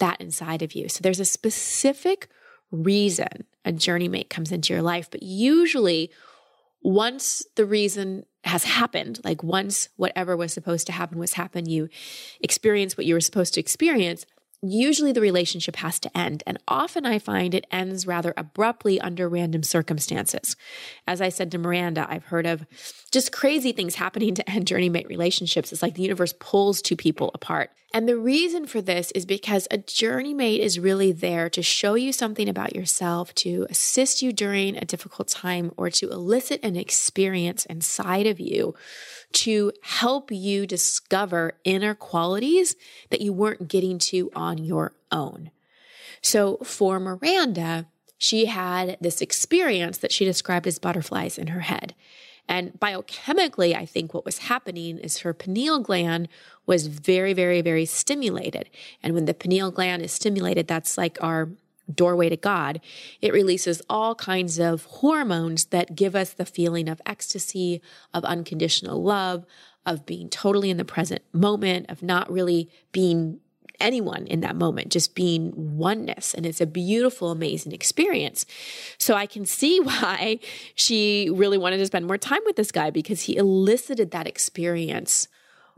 that 0.01 0.21
inside 0.21 0.61
of 0.61 0.75
you. 0.75 0.91
So 0.91 1.01
there's 1.01 1.19
a 1.19 1.25
specific 1.25 2.29
reason 2.71 3.47
a 3.65 3.73
journey 3.73 4.09
mate 4.09 4.29
comes 4.29 4.53
into 4.53 4.75
your 4.75 4.83
life, 4.83 5.11
but 5.11 5.23
usually 5.23 6.11
once 6.85 7.43
the 7.57 7.65
reason 7.65 8.27
has 8.45 8.63
happened, 8.63 9.19
like 9.25 9.43
once 9.43 9.89
whatever 9.97 10.37
was 10.37 10.53
supposed 10.53 10.87
to 10.87 10.93
happen 10.93 11.19
was 11.19 11.33
happened, 11.33 11.67
you 11.67 11.89
experience 12.41 12.97
what 12.97 13.07
you 13.07 13.15
were 13.15 13.21
supposed 13.21 13.55
to 13.55 13.61
experience, 13.61 14.27
usually 14.73 15.13
the 15.13 15.21
relationship 15.21 15.77
has 15.77 15.99
to 16.01 16.17
end. 16.17 16.43
And 16.47 16.59
often 16.69 17.07
I 17.07 17.19
find 17.19 17.55
it 17.55 17.67
ends 17.71 18.07
rather 18.07 18.35
abruptly 18.37 19.01
under 19.01 19.29
random 19.29 19.63
circumstances. 19.63 20.57
As 21.07 21.21
I 21.21 21.29
said 21.29 21.51
to 21.53 21.59
Miranda, 21.59 22.07
I've 22.09 22.27
heard 22.27 22.47
of 22.47 22.67
just 23.11 23.33
crazy 23.33 23.73
things 23.73 23.97
happening 23.97 24.35
to 24.35 24.51
end 24.51 24.67
journey 24.67 24.89
mate 24.89 25.09
relationships. 25.09 25.73
It's 25.73 25.83
like 25.83 25.95
the 25.95 26.03
universe 26.03 26.35
pulls 26.39 26.83
two 26.83 26.97
people 26.97 27.31
apart. 27.35 27.71
And 27.95 28.09
the 28.09 28.17
reason 28.17 28.67
for 28.67 28.83
this 28.83 29.13
is 29.13 29.25
because 29.25 29.69
a 29.71 29.79
journey 29.79 30.35
mate 30.35 30.61
is 30.61 30.81
really 30.81 31.13
there 31.13 31.49
to 31.51 31.63
show 31.63 31.95
you 31.95 32.13
something 32.13 32.49
about 32.49 32.75
yourself, 32.75 33.33
to 33.37 33.69
assist 33.71 34.21
you 34.21 34.33
during 34.33 34.77
a 34.77 34.85
difficult 34.85 35.29
time, 35.29 35.71
or 35.77 35.91
to 35.91 36.11
elicit 36.11 36.59
an 36.65 36.75
experience 36.75 37.65
inside 37.67 38.27
of 38.27 38.41
you 38.41 38.75
to 39.35 39.73
help 39.83 40.31
you 40.31 40.67
discover 40.67 41.55
inner 41.65 41.95
qualities 41.95 42.77
that 43.11 43.21
you 43.21 43.33
weren't 43.33 43.69
getting 43.69 43.99
to 43.99 44.31
on 44.35 44.59
your 44.59 44.95
own. 45.13 45.51
So 46.23 46.57
for 46.59 46.99
Miranda, 46.99 47.87
she 48.17 48.47
had 48.47 48.97
this 49.01 49.21
experience 49.21 49.99
that 49.99 50.13
she 50.13 50.25
described 50.25 50.67
as 50.67 50.79
butterflies 50.79 51.37
in 51.37 51.49
her 51.49 51.61
head. 51.61 51.95
And 52.49 52.73
biochemically, 52.79 53.75
I 53.75 53.87
think 53.87 54.13
what 54.13 54.25
was 54.25 54.39
happening 54.39 54.99
is 54.99 55.19
her 55.19 55.33
pineal 55.33 55.81
gland 55.81 56.29
was 56.67 56.87
very, 56.87 57.33
very, 57.33 57.61
very 57.63 57.87
stimulated. 57.87 58.69
And 59.03 59.15
when 59.15 59.25
the 59.25 59.35
pineal 59.35 59.71
gland 59.71 60.03
is 60.03 60.13
stimulated, 60.13 60.69
that's 60.69 60.99
like 60.99 61.19
our 61.23 61.49
doorway 61.93 62.29
to 62.29 62.37
God, 62.37 62.81
it 63.21 63.33
releases 63.33 63.83
all 63.89 64.15
kinds 64.15 64.59
of 64.59 64.85
hormones 64.85 65.67
that 65.67 65.95
give 65.95 66.15
us 66.15 66.33
the 66.33 66.47
feeling 66.47 66.89
of 66.89 67.01
ecstasy, 67.07 67.83
of 68.13 68.25
unconditional 68.25 69.03
love, 69.03 69.45
of 69.87 70.07
being 70.07 70.29
totally 70.29 70.71
in 70.71 70.77
the 70.77 70.85
present 70.85 71.23
moment, 71.33 71.91
of 71.91 72.03
not 72.03 72.31
really 72.31 72.71
being 72.93 73.41
anyone 73.81 74.27
in 74.27 74.41
that 74.41 74.57
moment, 74.57 74.91
just 74.91 75.15
being 75.15 75.53
oneness. 75.77 76.35
And 76.35 76.47
it's 76.47 76.61
a 76.61 76.67
beautiful, 76.67 77.31
amazing 77.31 77.73
experience. 77.73 78.47
So 78.99 79.15
I 79.15 79.27
can 79.27 79.45
see 79.45 79.81
why 79.81 80.39
she 80.75 81.29
really 81.33 81.59
wanted 81.59 81.79
to 81.79 81.87
spend 81.87 82.07
more 82.07 82.19
time 82.19 82.41
with 82.47 82.57
this 82.57 82.73
guy 82.73 82.91
because 82.91 83.23
he 83.23 83.37
elicited 83.37 84.11
that 84.13 84.27
experience. 84.27 85.29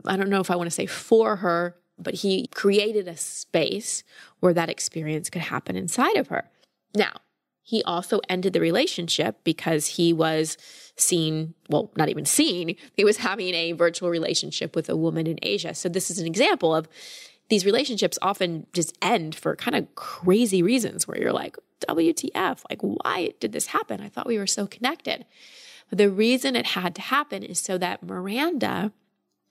I 0.05 0.15
don't 0.15 0.29
know 0.29 0.39
if 0.39 0.51
I 0.51 0.55
want 0.55 0.67
to 0.67 0.75
say 0.75 0.85
for 0.85 1.37
her, 1.37 1.75
but 1.99 2.15
he 2.15 2.47
created 2.47 3.07
a 3.07 3.17
space 3.17 4.03
where 4.39 4.53
that 4.53 4.69
experience 4.69 5.29
could 5.29 5.43
happen 5.43 5.75
inside 5.75 6.15
of 6.17 6.27
her. 6.27 6.49
Now, 6.95 7.13
he 7.61 7.83
also 7.83 8.21
ended 8.29 8.53
the 8.53 8.61
relationship 8.61 9.43
because 9.43 9.87
he 9.87 10.13
was 10.13 10.57
seen, 10.95 11.53
well, 11.69 11.91
not 11.97 12.07
even 12.07 12.25
seen, 12.25 12.77
he 12.93 13.03
was 13.03 13.17
having 13.17 13.53
a 13.53 13.73
virtual 13.73 14.09
relationship 14.09 14.75
with 14.75 14.89
a 14.89 14.95
woman 14.95 15.27
in 15.27 15.37
Asia. 15.41 15.73
So 15.75 15.89
this 15.89 16.09
is 16.09 16.17
an 16.17 16.25
example 16.25 16.73
of 16.73 16.87
these 17.49 17.65
relationships 17.65 18.17
often 18.21 18.67
just 18.73 18.97
end 19.01 19.35
for 19.35 19.55
kind 19.55 19.75
of 19.75 19.93
crazy 19.95 20.63
reasons 20.63 21.07
where 21.07 21.19
you're 21.19 21.33
like, 21.33 21.57
WTF, 21.87 22.63
like, 22.69 22.81
why 22.81 23.33
did 23.39 23.51
this 23.51 23.67
happen? 23.67 24.01
I 24.01 24.09
thought 24.09 24.27
we 24.27 24.37
were 24.37 24.47
so 24.47 24.65
connected. 24.65 25.25
But 25.89 25.97
the 25.97 26.09
reason 26.09 26.55
it 26.55 26.67
had 26.67 26.95
to 26.95 27.01
happen 27.01 27.43
is 27.43 27.59
so 27.59 27.77
that 27.77 28.03
Miranda 28.03 28.91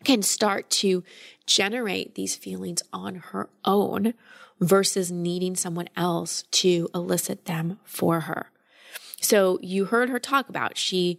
can 0.04 0.22
start 0.22 0.70
to 0.70 1.02
generate 1.46 2.14
these 2.14 2.36
feelings 2.36 2.82
on 2.92 3.16
her 3.16 3.48
own 3.64 4.14
versus 4.60 5.10
needing 5.12 5.54
someone 5.54 5.88
else 5.96 6.44
to 6.50 6.88
elicit 6.94 7.44
them 7.44 7.78
for 7.84 8.20
her. 8.20 8.50
So 9.20 9.58
you 9.62 9.86
heard 9.86 10.08
her 10.10 10.18
talk 10.18 10.48
about 10.48 10.76
she 10.76 11.18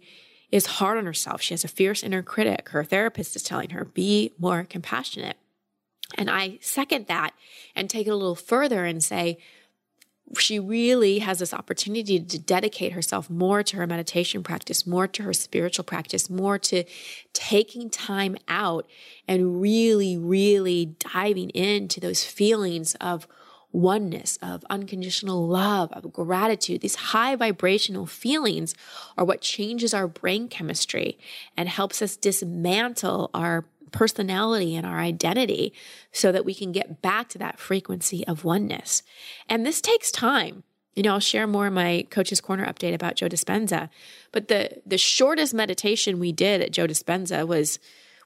is 0.50 0.66
hard 0.66 0.98
on 0.98 1.04
herself. 1.04 1.42
She 1.42 1.54
has 1.54 1.64
a 1.64 1.68
fierce 1.68 2.02
inner 2.02 2.22
critic. 2.22 2.70
Her 2.70 2.84
therapist 2.84 3.36
is 3.36 3.42
telling 3.42 3.70
her, 3.70 3.84
be 3.84 4.32
more 4.38 4.64
compassionate. 4.64 5.36
And 6.14 6.30
I 6.30 6.58
second 6.62 7.06
that 7.06 7.34
and 7.76 7.90
take 7.90 8.06
it 8.06 8.10
a 8.10 8.16
little 8.16 8.34
further 8.34 8.84
and 8.84 9.02
say, 9.02 9.38
she 10.36 10.58
really 10.58 11.20
has 11.20 11.38
this 11.38 11.54
opportunity 11.54 12.20
to 12.20 12.38
dedicate 12.38 12.92
herself 12.92 13.30
more 13.30 13.62
to 13.62 13.76
her 13.76 13.86
meditation 13.86 14.42
practice, 14.42 14.86
more 14.86 15.06
to 15.06 15.22
her 15.22 15.32
spiritual 15.32 15.84
practice, 15.84 16.28
more 16.28 16.58
to 16.58 16.84
taking 17.32 17.88
time 17.88 18.36
out 18.48 18.86
and 19.26 19.60
really, 19.60 20.16
really 20.18 20.96
diving 21.12 21.50
into 21.50 22.00
those 22.00 22.24
feelings 22.24 22.94
of 22.96 23.26
oneness, 23.72 24.38
of 24.42 24.64
unconditional 24.70 25.46
love, 25.46 25.92
of 25.92 26.12
gratitude. 26.12 26.80
These 26.80 26.94
high 26.96 27.36
vibrational 27.36 28.06
feelings 28.06 28.74
are 29.16 29.24
what 29.24 29.40
changes 29.40 29.92
our 29.92 30.08
brain 30.08 30.48
chemistry 30.48 31.18
and 31.56 31.68
helps 31.68 32.00
us 32.00 32.16
dismantle 32.16 33.30
our 33.34 33.66
personality 33.92 34.76
and 34.76 34.86
our 34.86 34.98
identity 34.98 35.72
so 36.12 36.32
that 36.32 36.44
we 36.44 36.54
can 36.54 36.72
get 36.72 37.02
back 37.02 37.28
to 37.30 37.38
that 37.38 37.58
frequency 37.58 38.26
of 38.26 38.44
oneness. 38.44 39.02
And 39.48 39.64
this 39.64 39.80
takes 39.80 40.10
time. 40.10 40.62
You 40.94 41.02
know, 41.04 41.12
I'll 41.12 41.20
share 41.20 41.46
more 41.46 41.68
in 41.68 41.74
my 41.74 42.06
coach's 42.10 42.40
corner 42.40 42.66
update 42.66 42.94
about 42.94 43.14
Joe 43.14 43.28
Dispenza. 43.28 43.88
But 44.32 44.48
the 44.48 44.80
the 44.84 44.98
shortest 44.98 45.54
meditation 45.54 46.18
we 46.18 46.32
did 46.32 46.60
at 46.60 46.72
Joe 46.72 46.86
Dispenza 46.86 47.46
was 47.46 47.78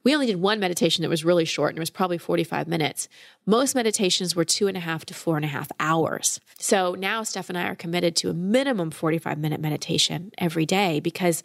we 0.04 0.14
only 0.14 0.26
did 0.26 0.40
one 0.40 0.58
meditation 0.58 1.02
that 1.02 1.08
was 1.08 1.24
really 1.24 1.44
short 1.44 1.70
and 1.70 1.78
it 1.78 1.80
was 1.80 1.90
probably 1.90 2.18
45 2.18 2.66
minutes. 2.66 3.08
Most 3.46 3.74
meditations 3.74 4.34
were 4.34 4.44
two 4.44 4.66
and 4.68 4.76
a 4.76 4.80
half 4.80 5.04
to 5.06 5.14
four 5.14 5.36
and 5.36 5.44
a 5.44 5.48
half 5.48 5.70
hours. 5.78 6.40
So 6.58 6.94
now 6.94 7.22
Steph 7.22 7.48
and 7.48 7.58
I 7.58 7.64
are 7.64 7.76
committed 7.76 8.16
to 8.16 8.30
a 8.30 8.34
minimum 8.34 8.90
45 8.90 9.38
minute 9.38 9.60
meditation 9.60 10.32
every 10.38 10.66
day 10.66 11.00
because 11.00 11.42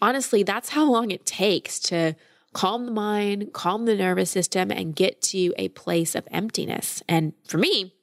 honestly, 0.00 0.42
that's 0.42 0.70
how 0.70 0.90
long 0.90 1.10
it 1.10 1.26
takes 1.26 1.80
to 1.80 2.14
calm 2.52 2.86
the 2.86 2.92
mind, 2.92 3.52
calm 3.52 3.84
the 3.84 3.94
nervous 3.94 4.30
system, 4.30 4.70
and 4.70 4.96
get 4.96 5.20
to 5.22 5.52
a 5.56 5.68
place 5.68 6.14
of 6.14 6.26
emptiness. 6.30 7.02
And 7.08 7.34
for 7.46 7.58
me, 7.58 7.94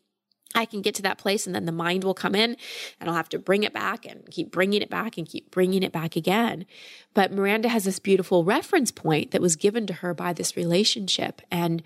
I 0.55 0.65
can 0.65 0.81
get 0.81 0.95
to 0.95 1.01
that 1.03 1.17
place 1.17 1.45
and 1.45 1.53
then 1.53 1.65
the 1.65 1.71
mind 1.71 2.03
will 2.03 2.13
come 2.13 2.33
in 2.33 2.55
and 2.99 3.09
I'll 3.09 3.15
have 3.15 3.29
to 3.29 3.39
bring 3.39 3.63
it 3.63 3.73
back 3.73 4.05
and 4.05 4.25
keep 4.31 4.51
bringing 4.51 4.81
it 4.81 4.89
back 4.89 5.17
and 5.17 5.27
keep 5.27 5.51
bringing 5.51 5.83
it 5.83 5.91
back 5.91 6.15
again. 6.15 6.65
But 7.13 7.33
Miranda 7.33 7.67
has 7.67 7.83
this 7.83 7.99
beautiful 7.99 8.45
reference 8.45 8.91
point 8.91 9.31
that 9.31 9.41
was 9.41 9.57
given 9.57 9.85
to 9.87 9.93
her 9.95 10.13
by 10.13 10.31
this 10.31 10.55
relationship. 10.55 11.41
And 11.51 11.83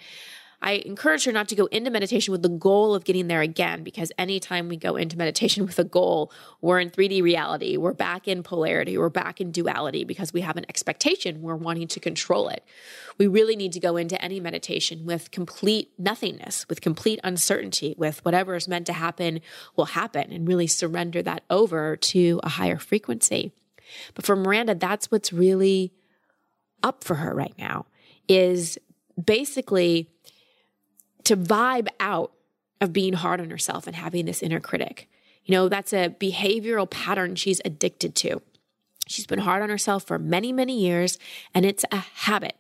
I 0.62 0.74
encourage 0.86 1.24
her 1.24 1.32
not 1.32 1.48
to 1.50 1.56
go 1.56 1.68
into 1.68 1.90
meditation 1.90 2.34
with 2.34 2.42
the 2.42 2.50
goal 2.50 2.94
of 2.94 3.06
getting 3.06 3.28
there 3.28 3.42
again, 3.42 3.84
because 3.84 4.12
anytime 4.18 4.68
we 4.68 4.76
go 4.76 4.98
into 4.98 5.18
meditation 5.18 5.66
with 5.66 5.80
a 5.80 5.86
goal, 5.86 6.34
we're 6.62 6.80
in 6.80 6.90
3D 6.90 7.24
reality, 7.24 7.78
we're 7.78 7.94
back 7.94 8.28
in 8.28 8.44
polarity, 8.44 8.98
we're 8.98 9.10
back 9.10 9.40
in 9.40 9.52
duality 9.52 10.04
because 10.04 10.34
we 10.34 10.42
have 10.42 10.58
an 10.58 10.66
expectation, 10.68 11.42
we're 11.42 11.56
wanting 11.56 11.88
to 11.88 12.00
control 12.00 12.50
it. 12.50 12.66
We 13.18 13.28
really 13.28 13.56
need 13.56 13.72
to 13.74 13.80
go 13.80 13.96
into 13.96 14.22
any 14.22 14.40
meditation 14.40 15.06
with 15.06 15.32
complete 15.32 15.92
nothingness, 15.98 16.68
with 16.68 16.82
complete 16.82 17.20
uncertainty, 17.24 17.96
with 17.98 18.24
whatever 18.26 18.56
is 18.56 18.68
meant 18.68 18.86
to 18.88 18.94
happen 18.94 19.40
will 19.78 19.86
happen, 19.86 20.32
and 20.32 20.48
really 20.48 20.68
surrender 20.68 21.22
that 21.22 21.44
over 21.50 21.96
to 21.96 22.42
a 22.44 22.50
higher 22.50 22.78
frequency. 22.78 23.54
But 24.14 24.26
for 24.26 24.36
Miranda, 24.36 24.76
that's 24.76 25.10
what's 25.10 25.32
really 25.32 25.94
up 26.84 27.04
for 27.04 27.16
her 27.16 27.34
right 27.34 27.56
now 27.58 27.86
is 28.28 28.78
basically 29.22 30.10
to 31.30 31.38
vibe 31.38 31.88
out 32.00 32.32
of 32.82 32.92
being 32.92 33.14
hard 33.14 33.40
on 33.40 33.52
herself 33.52 33.86
and 33.86 33.96
having 33.96 34.26
this 34.26 34.42
inner 34.42 34.60
critic. 34.60 35.08
You 35.46 35.52
know, 35.54 35.70
that's 35.70 35.94
a 35.94 36.10
behavioral 36.10 36.90
pattern 36.90 37.36
she's 37.36 37.62
addicted 37.64 38.16
to. 38.16 38.42
She's 39.08 39.28
been 39.28 39.40
hard 39.40 39.62
on 39.62 39.70
herself 39.70 40.04
for 40.04 40.18
many, 40.18 40.52
many 40.52 40.80
years, 40.80 41.20
and 41.54 41.68
it's 41.68 41.86
a 41.92 41.98
habit. 41.98 42.56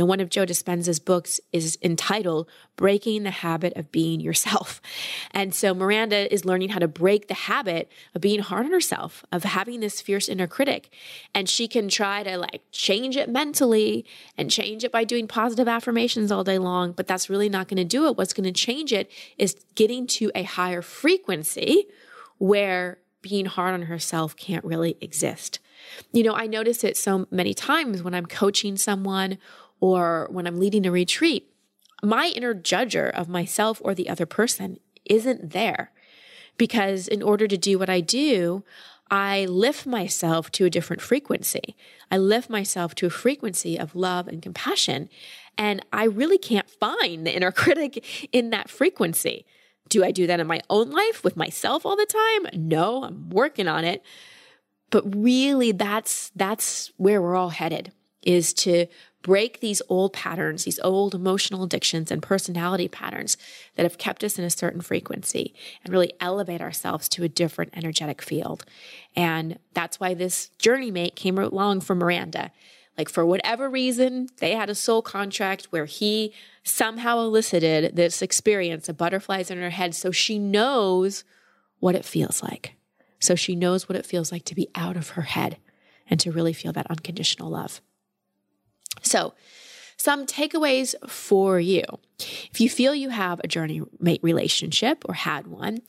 Know, 0.00 0.06
one 0.06 0.20
of 0.20 0.30
Joe 0.30 0.46
Dispenza's 0.46 0.98
books 0.98 1.40
is 1.52 1.78
entitled 1.82 2.48
Breaking 2.76 3.24
the 3.24 3.30
Habit 3.30 3.74
of 3.76 3.92
Being 3.92 4.20
Yourself. 4.20 4.80
And 5.34 5.54
so 5.54 5.74
Miranda 5.74 6.32
is 6.32 6.44
learning 6.44 6.70
how 6.70 6.78
to 6.78 6.88
break 6.88 7.28
the 7.28 7.34
habit 7.34 7.90
of 8.14 8.20
being 8.20 8.40
hard 8.40 8.66
on 8.66 8.72
herself, 8.72 9.24
of 9.32 9.44
having 9.44 9.80
this 9.80 10.00
fierce 10.00 10.28
inner 10.28 10.46
critic. 10.46 10.90
And 11.34 11.48
she 11.48 11.66
can 11.66 11.88
try 11.88 12.22
to 12.22 12.36
like 12.36 12.62
change 12.70 13.16
it 13.16 13.30
mentally 13.30 14.04
and 14.36 14.50
change 14.50 14.84
it 14.84 14.92
by 14.92 15.04
doing 15.04 15.26
positive 15.26 15.68
affirmations 15.68 16.30
all 16.30 16.44
day 16.44 16.58
long, 16.58 16.92
but 16.92 17.06
that's 17.06 17.30
really 17.30 17.48
not 17.48 17.66
going 17.66 17.78
to 17.78 17.84
do 17.84 18.06
it. 18.06 18.16
What's 18.16 18.32
going 18.34 18.44
to 18.44 18.52
change 18.52 18.92
it 18.92 19.10
is 19.38 19.56
getting 19.74 20.06
to 20.08 20.30
a 20.34 20.42
higher 20.42 20.82
frequency 20.82 21.86
where 22.38 22.98
being 23.22 23.46
hard 23.46 23.72
on 23.72 23.82
herself 23.82 24.36
can't 24.36 24.64
really 24.64 24.96
exist. 25.00 25.60
You 26.12 26.24
know, 26.24 26.34
I 26.34 26.46
notice 26.46 26.84
it 26.84 26.96
so 26.96 27.26
many 27.30 27.54
times 27.54 28.02
when 28.02 28.14
I'm 28.14 28.26
coaching 28.26 28.76
someone 28.76 29.38
or 29.82 30.28
when 30.30 30.46
I'm 30.46 30.60
leading 30.60 30.86
a 30.86 30.92
retreat, 30.92 31.52
my 32.04 32.32
inner 32.36 32.54
judger 32.54 33.10
of 33.10 33.28
myself 33.28 33.82
or 33.84 33.94
the 33.94 34.08
other 34.08 34.26
person 34.26 34.78
isn't 35.04 35.50
there. 35.50 35.90
Because 36.56 37.08
in 37.08 37.20
order 37.20 37.48
to 37.48 37.58
do 37.58 37.80
what 37.80 37.90
I 37.90 38.00
do, 38.00 38.62
I 39.10 39.44
lift 39.46 39.84
myself 39.84 40.52
to 40.52 40.66
a 40.66 40.70
different 40.70 41.02
frequency. 41.02 41.74
I 42.12 42.18
lift 42.18 42.48
myself 42.48 42.94
to 42.96 43.06
a 43.06 43.10
frequency 43.10 43.76
of 43.76 43.96
love 43.96 44.28
and 44.28 44.40
compassion. 44.40 45.08
And 45.58 45.84
I 45.92 46.04
really 46.04 46.38
can't 46.38 46.70
find 46.70 47.26
the 47.26 47.34
inner 47.34 47.50
critic 47.62 48.28
in 48.32 48.50
that 48.50 48.70
frequency. 48.70 49.44
Do 49.88 50.04
I 50.04 50.12
do 50.12 50.28
that 50.28 50.38
in 50.38 50.46
my 50.46 50.60
own 50.70 50.90
life 50.90 51.24
with 51.24 51.36
myself 51.36 51.84
all 51.84 51.96
the 51.96 52.06
time? 52.06 52.68
No, 52.68 53.02
I'm 53.02 53.30
working 53.30 53.66
on 53.66 53.84
it. 53.84 54.04
But 54.90 55.16
really 55.16 55.72
that's 55.72 56.30
that's 56.36 56.92
where 56.98 57.20
we're 57.20 57.34
all 57.34 57.48
headed 57.48 57.92
is 58.22 58.52
to 58.54 58.86
break 59.22 59.60
these 59.60 59.80
old 59.88 60.12
patterns, 60.12 60.64
these 60.64 60.80
old 60.80 61.14
emotional 61.14 61.62
addictions 61.62 62.10
and 62.10 62.22
personality 62.22 62.88
patterns 62.88 63.36
that 63.76 63.84
have 63.84 63.98
kept 63.98 64.24
us 64.24 64.38
in 64.38 64.44
a 64.44 64.50
certain 64.50 64.80
frequency 64.80 65.54
and 65.84 65.92
really 65.92 66.12
elevate 66.20 66.60
ourselves 66.60 67.08
to 67.10 67.24
a 67.24 67.28
different 67.28 67.72
energetic 67.74 68.20
field. 68.20 68.64
And 69.14 69.58
that's 69.74 70.00
why 70.00 70.14
this 70.14 70.48
journey 70.58 70.90
mate 70.90 71.16
came 71.16 71.38
along 71.38 71.82
for 71.82 71.94
Miranda. 71.94 72.50
Like, 72.98 73.08
for 73.08 73.24
whatever 73.24 73.70
reason, 73.70 74.28
they 74.38 74.54
had 74.54 74.68
a 74.68 74.74
soul 74.74 75.00
contract 75.00 75.68
where 75.70 75.86
he 75.86 76.34
somehow 76.62 77.20
elicited 77.20 77.96
this 77.96 78.20
experience 78.20 78.86
of 78.88 78.98
butterflies 78.98 79.50
in 79.50 79.58
her 79.58 79.70
head. 79.70 79.94
So 79.94 80.10
she 80.10 80.38
knows 80.38 81.24
what 81.80 81.94
it 81.94 82.04
feels 82.04 82.42
like. 82.42 82.74
So 83.18 83.34
she 83.34 83.56
knows 83.56 83.88
what 83.88 83.96
it 83.96 84.04
feels 84.04 84.30
like 84.30 84.44
to 84.44 84.54
be 84.54 84.68
out 84.74 84.96
of 84.96 85.10
her 85.10 85.22
head 85.22 85.56
and 86.10 86.20
to 86.20 86.32
really 86.32 86.52
feel 86.52 86.72
that 86.72 86.90
unconditional 86.90 87.48
love. 87.50 87.80
So, 89.00 89.34
some 89.96 90.26
takeaways 90.26 90.94
for 91.08 91.60
you. 91.60 91.84
If 92.18 92.60
you 92.60 92.68
feel 92.68 92.94
you 92.94 93.10
have 93.10 93.40
a 93.44 93.48
journey 93.48 93.82
mate 94.00 94.20
relationship 94.22 95.04
or 95.08 95.14
had 95.14 95.46
one, 95.46 95.82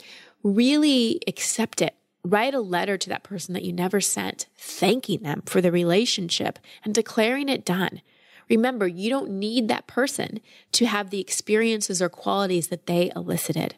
really 0.44 1.20
accept 1.26 1.82
it. 1.82 1.96
Write 2.24 2.54
a 2.54 2.62
letter 2.62 2.98
to 2.98 3.10
that 3.10 3.24
person 3.24 3.54
that 3.54 3.64
you 3.64 3.74
never 3.74 4.00
sent, 4.00 4.46
thanking 4.56 5.24
them 5.24 5.42
for 5.46 5.62
the 5.62 5.72
relationship 5.72 6.60
and 6.86 6.94
declaring 6.94 7.50
it 7.50 7.66
done. 7.66 8.02
Remember, 8.50 8.88
you 8.88 9.10
don't 9.10 9.32
need 9.32 9.68
that 9.68 9.88
person 9.88 10.40
to 10.74 10.86
have 10.86 11.10
the 11.10 11.20
experiences 11.20 12.02
or 12.02 12.10
qualities 12.10 12.68
that 12.68 12.86
they 12.86 13.12
elicited. 13.16 13.76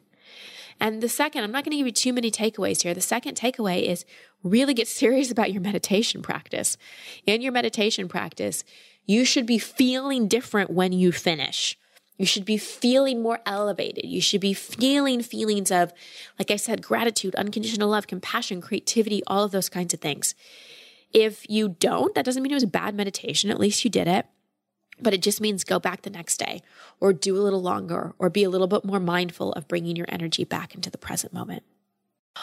And 0.79 1.01
the 1.01 1.09
second, 1.09 1.43
I'm 1.43 1.51
not 1.51 1.63
going 1.63 1.71
to 1.71 1.77
give 1.77 1.87
you 1.87 1.93
too 1.93 2.11
many 2.11 2.29
takeaways 2.29 2.81
here. 2.81 2.93
The 2.93 3.01
second 3.01 3.37
takeaway 3.37 3.83
is 3.83 4.05
really 4.43 4.73
get 4.73 4.87
serious 4.87 5.31
about 5.31 5.53
your 5.53 5.61
meditation 5.61 6.21
practice. 6.21 6.77
In 7.25 7.41
your 7.41 7.53
meditation 7.53 8.07
practice, 8.07 8.63
you 9.05 9.25
should 9.25 9.45
be 9.45 9.57
feeling 9.57 10.27
different 10.27 10.69
when 10.69 10.91
you 10.91 11.11
finish. 11.11 11.77
You 12.17 12.25
should 12.25 12.45
be 12.45 12.57
feeling 12.57 13.21
more 13.21 13.39
elevated. 13.45 14.05
You 14.05 14.21
should 14.21 14.41
be 14.41 14.53
feeling 14.53 15.21
feelings 15.21 15.69
of, 15.69 15.91
like 16.39 16.49
I 16.49 16.55
said, 16.55 16.81
gratitude, 16.81 17.35
unconditional 17.35 17.89
love, 17.89 18.07
compassion, 18.07 18.61
creativity, 18.61 19.21
all 19.27 19.43
of 19.43 19.51
those 19.51 19.69
kinds 19.69 19.93
of 19.93 19.99
things. 19.99 20.33
If 21.13 21.49
you 21.49 21.69
don't, 21.69 22.15
that 22.15 22.25
doesn't 22.25 22.41
mean 22.41 22.51
it 22.51 22.55
was 22.55 22.65
bad 22.65 22.95
meditation. 22.95 23.51
At 23.51 23.59
least 23.59 23.83
you 23.83 23.89
did 23.89 24.07
it. 24.07 24.25
But 25.01 25.13
it 25.13 25.21
just 25.21 25.41
means 25.41 25.65
go 25.65 25.77
back 25.77 26.03
the 26.03 26.09
next 26.09 26.37
day 26.37 26.61
or 27.01 27.11
do 27.11 27.35
a 27.35 27.43
little 27.43 27.61
longer 27.61 28.13
or 28.17 28.29
be 28.29 28.45
a 28.45 28.49
little 28.49 28.67
bit 28.67 28.85
more 28.85 28.99
mindful 28.99 29.51
of 29.51 29.67
bringing 29.67 29.97
your 29.97 30.05
energy 30.07 30.45
back 30.45 30.73
into 30.73 30.89
the 30.89 30.97
present 30.97 31.33
moment. 31.33 31.63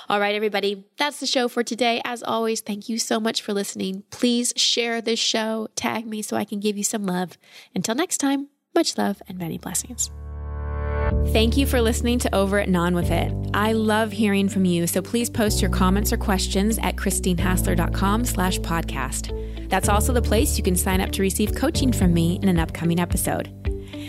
All 0.09 0.21
right, 0.21 0.35
everybody, 0.35 0.85
that's 0.97 1.21
the 1.21 1.27
show 1.27 1.49
for 1.49 1.63
today. 1.63 2.01
As 2.05 2.23
always, 2.23 2.61
thank 2.61 2.89
you 2.89 2.99
so 2.99 3.21
much 3.21 3.43
for 3.43 3.53
listening. 3.53 4.05
Please 4.11 4.53
share 4.57 5.01
this 5.01 5.19
show, 5.19 5.69
tag 5.77 6.07
me 6.07 6.23
so 6.23 6.37
I 6.37 6.45
can 6.45 6.61
give 6.61 6.77
you 6.77 6.85
some 6.85 7.05
love. 7.05 7.39
Until 7.75 7.95
next 7.95 8.19
time, 8.19 8.49
much 8.75 8.97
love 8.97 9.23
and 9.29 9.39
many 9.39 9.59
blessings. 9.59 10.11
Thank 11.29 11.57
you 11.57 11.67
for 11.67 11.81
listening 11.81 12.19
to 12.21 12.35
Over 12.35 12.59
It 12.59 12.69
and 12.69 12.77
On 12.77 12.95
With 12.95 13.11
It. 13.11 13.33
I 13.55 13.73
love 13.73 14.13
hearing 14.13 14.49
from 14.49 14.65
you, 14.65 14.87
so 14.87 15.03
please 15.03 15.29
post 15.29 15.61
your 15.61 15.71
comments 15.71 16.13
or 16.13 16.17
questions 16.17 16.79
at 16.79 16.97
christinehassler.com 16.97 18.25
slash 18.25 18.59
podcast. 18.61 19.69
That's 19.69 19.89
also 19.89 20.13
the 20.13 20.23
place 20.23 20.57
you 20.59 20.65
can 20.65 20.77
sign 20.77 21.01
up 21.01 21.11
to 21.13 21.23
receive 21.23 21.55
coaching 21.55 21.93
from 21.93 22.13
me 22.13 22.39
in 22.43 22.49
an 22.49 22.59
upcoming 22.59 23.01
episode. 23.01 23.72